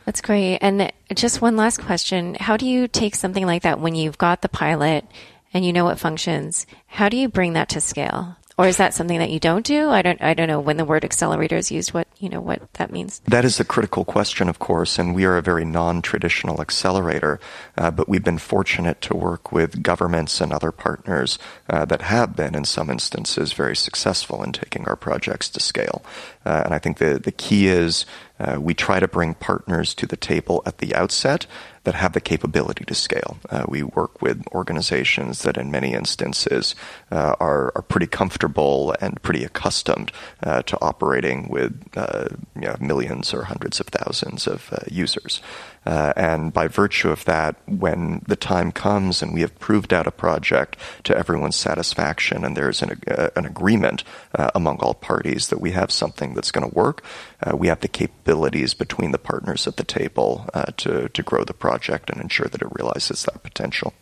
That's 0.04 0.20
great. 0.20 0.58
And 0.58 0.92
just 1.14 1.40
one 1.40 1.56
last 1.56 1.80
question. 1.80 2.34
How 2.34 2.56
do 2.56 2.66
you 2.66 2.88
take 2.88 3.14
something 3.14 3.46
like 3.46 3.62
that 3.62 3.80
when 3.80 3.94
you've 3.94 4.18
got 4.18 4.42
the 4.42 4.48
pilot 4.48 5.06
and 5.52 5.64
you 5.64 5.72
know 5.72 5.88
it 5.88 5.98
functions? 5.98 6.66
How 6.86 7.08
do 7.08 7.16
you 7.16 7.28
bring 7.28 7.54
that 7.54 7.70
to 7.70 7.80
scale? 7.80 8.36
Or 8.56 8.68
is 8.68 8.76
that 8.76 8.94
something 8.94 9.18
that 9.18 9.30
you 9.30 9.40
don't 9.40 9.66
do? 9.66 9.90
I 9.90 10.02
don't. 10.02 10.22
I 10.22 10.32
don't 10.32 10.46
know 10.46 10.60
when 10.60 10.76
the 10.76 10.84
word 10.84 11.04
accelerator 11.04 11.56
is 11.56 11.72
used. 11.72 11.92
What 11.92 12.06
you 12.18 12.28
know 12.28 12.40
what 12.40 12.72
that 12.74 12.92
means. 12.92 13.20
That 13.26 13.44
is 13.44 13.58
the 13.58 13.64
critical 13.64 14.04
question, 14.04 14.48
of 14.48 14.60
course, 14.60 14.96
and 14.96 15.12
we 15.12 15.24
are 15.24 15.36
a 15.36 15.42
very 15.42 15.64
non-traditional 15.64 16.60
accelerator. 16.60 17.40
Uh, 17.76 17.90
but 17.90 18.08
we've 18.08 18.22
been 18.22 18.38
fortunate 18.38 19.00
to 19.02 19.16
work 19.16 19.50
with 19.50 19.82
governments 19.82 20.40
and 20.40 20.52
other 20.52 20.70
partners 20.70 21.36
uh, 21.68 21.84
that 21.86 22.02
have 22.02 22.36
been, 22.36 22.54
in 22.54 22.64
some 22.64 22.90
instances, 22.90 23.52
very 23.52 23.74
successful 23.74 24.40
in 24.44 24.52
taking 24.52 24.86
our 24.86 24.94
projects 24.94 25.48
to 25.48 25.58
scale. 25.58 26.04
Uh, 26.46 26.62
and 26.64 26.74
I 26.74 26.78
think 26.78 26.98
the 26.98 27.18
the 27.18 27.32
key 27.32 27.66
is 27.66 28.06
uh, 28.38 28.58
we 28.60 28.74
try 28.74 28.98
to 29.00 29.08
bring 29.08 29.34
partners 29.34 29.94
to 29.94 30.06
the 30.06 30.16
table 30.16 30.62
at 30.66 30.78
the 30.78 30.94
outset 30.94 31.46
that 31.84 31.94
have 31.94 32.14
the 32.14 32.20
capability 32.20 32.84
to 32.84 32.94
scale. 32.94 33.36
Uh, 33.50 33.64
we 33.68 33.82
work 33.82 34.20
with 34.20 34.42
organizations 34.52 35.42
that, 35.42 35.56
in 35.56 35.70
many 35.70 35.92
instances, 35.92 36.74
uh, 37.12 37.36
are, 37.38 37.72
are 37.76 37.82
pretty 37.82 38.06
comfortable 38.06 38.94
and 39.00 39.22
pretty 39.22 39.44
accustomed 39.44 40.10
uh, 40.42 40.62
to 40.62 40.78
operating 40.80 41.48
with 41.48 41.78
uh, 41.96 42.26
you 42.54 42.62
know, 42.62 42.76
millions 42.80 43.32
or 43.32 43.44
hundreds 43.44 43.80
of 43.80 43.86
thousands 43.86 44.46
of 44.46 44.72
uh, 44.72 44.78
users. 44.90 45.42
Uh, 45.86 46.12
and 46.16 46.52
by 46.52 46.68
virtue 46.68 47.10
of 47.10 47.24
that, 47.24 47.56
when 47.66 48.22
the 48.26 48.36
time 48.36 48.72
comes 48.72 49.22
and 49.22 49.34
we 49.34 49.40
have 49.40 49.58
proved 49.58 49.92
out 49.92 50.06
a 50.06 50.10
project 50.10 50.76
to 51.04 51.16
everyone's 51.16 51.56
satisfaction 51.56 52.44
and 52.44 52.56
there's 52.56 52.82
an, 52.82 53.00
uh, 53.08 53.28
an 53.36 53.44
agreement 53.44 54.04
uh, 54.34 54.50
among 54.54 54.78
all 54.78 54.94
parties 54.94 55.48
that 55.48 55.60
we 55.60 55.72
have 55.72 55.90
something 55.90 56.34
that's 56.34 56.50
going 56.50 56.68
to 56.68 56.74
work, 56.74 57.04
uh, 57.42 57.56
we 57.56 57.68
have 57.68 57.80
the 57.80 57.88
capabilities 57.88 58.74
between 58.74 59.12
the 59.12 59.18
partners 59.18 59.66
at 59.66 59.76
the 59.76 59.84
table 59.84 60.48
uh, 60.54 60.64
to, 60.76 61.08
to 61.10 61.22
grow 61.22 61.44
the 61.44 61.54
project 61.54 62.10
and 62.10 62.20
ensure 62.20 62.48
that 62.48 62.62
it 62.62 62.68
realizes 62.72 63.24
that 63.24 63.42
potential. 63.42 63.92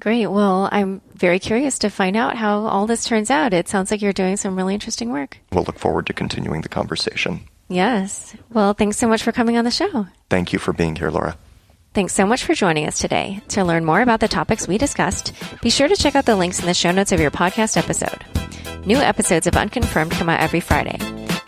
Great. 0.00 0.28
Well, 0.28 0.68
I'm 0.72 1.02
very 1.14 1.38
curious 1.38 1.78
to 1.80 1.90
find 1.90 2.16
out 2.16 2.34
how 2.34 2.60
all 2.60 2.86
this 2.86 3.04
turns 3.04 3.30
out. 3.30 3.52
It 3.52 3.68
sounds 3.68 3.90
like 3.90 4.00
you're 4.00 4.14
doing 4.14 4.38
some 4.38 4.56
really 4.56 4.72
interesting 4.72 5.10
work. 5.10 5.36
We'll 5.52 5.64
look 5.64 5.78
forward 5.78 6.06
to 6.06 6.14
continuing 6.14 6.62
the 6.62 6.70
conversation. 6.70 7.42
Yes. 7.70 8.34
Well, 8.52 8.74
thanks 8.74 8.96
so 8.98 9.06
much 9.06 9.22
for 9.22 9.30
coming 9.30 9.56
on 9.56 9.64
the 9.64 9.70
show. 9.70 10.06
Thank 10.28 10.52
you 10.52 10.58
for 10.58 10.72
being 10.72 10.96
here, 10.96 11.08
Laura. 11.08 11.38
Thanks 11.94 12.14
so 12.14 12.26
much 12.26 12.44
for 12.44 12.52
joining 12.52 12.86
us 12.86 12.98
today. 12.98 13.42
To 13.50 13.64
learn 13.64 13.84
more 13.84 14.00
about 14.00 14.18
the 14.18 14.28
topics 14.28 14.66
we 14.66 14.76
discussed, 14.76 15.32
be 15.62 15.70
sure 15.70 15.86
to 15.86 15.96
check 15.96 16.16
out 16.16 16.26
the 16.26 16.34
links 16.36 16.58
in 16.58 16.66
the 16.66 16.74
show 16.74 16.90
notes 16.90 17.12
of 17.12 17.20
your 17.20 17.30
podcast 17.30 17.76
episode. 17.76 18.24
New 18.86 18.96
episodes 18.96 19.46
of 19.46 19.56
Unconfirmed 19.56 20.10
come 20.10 20.28
out 20.28 20.40
every 20.40 20.58
Friday. 20.60 20.98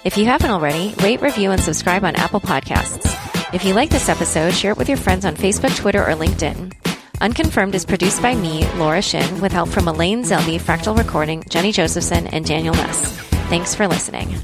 If 0.04 0.16
you 0.16 0.24
haven't 0.26 0.50
already, 0.50 0.94
rate, 1.02 1.22
review, 1.22 1.50
and 1.50 1.60
subscribe 1.60 2.04
on 2.04 2.14
Apple 2.14 2.40
Podcasts. 2.40 3.08
If 3.52 3.64
you 3.64 3.74
like 3.74 3.90
this 3.90 4.08
episode, 4.08 4.54
share 4.54 4.72
it 4.72 4.78
with 4.78 4.88
your 4.88 4.98
friends 4.98 5.24
on 5.24 5.34
Facebook, 5.34 5.76
Twitter, 5.76 6.02
or 6.02 6.14
LinkedIn. 6.14 6.72
Unconfirmed 7.20 7.74
is 7.74 7.84
produced 7.84 8.22
by 8.22 8.34
me, 8.34 8.64
Laura 8.74 9.02
Shin, 9.02 9.40
with 9.40 9.52
help 9.52 9.68
from 9.68 9.88
Elaine 9.88 10.22
Zelby, 10.22 10.60
Fractal 10.60 10.96
Recording, 10.96 11.44
Jenny 11.48 11.72
Josephson, 11.72 12.28
and 12.28 12.44
Daniel 12.44 12.74
Nuss. 12.74 13.12
Thanks 13.48 13.74
for 13.74 13.86
listening. 13.88 14.36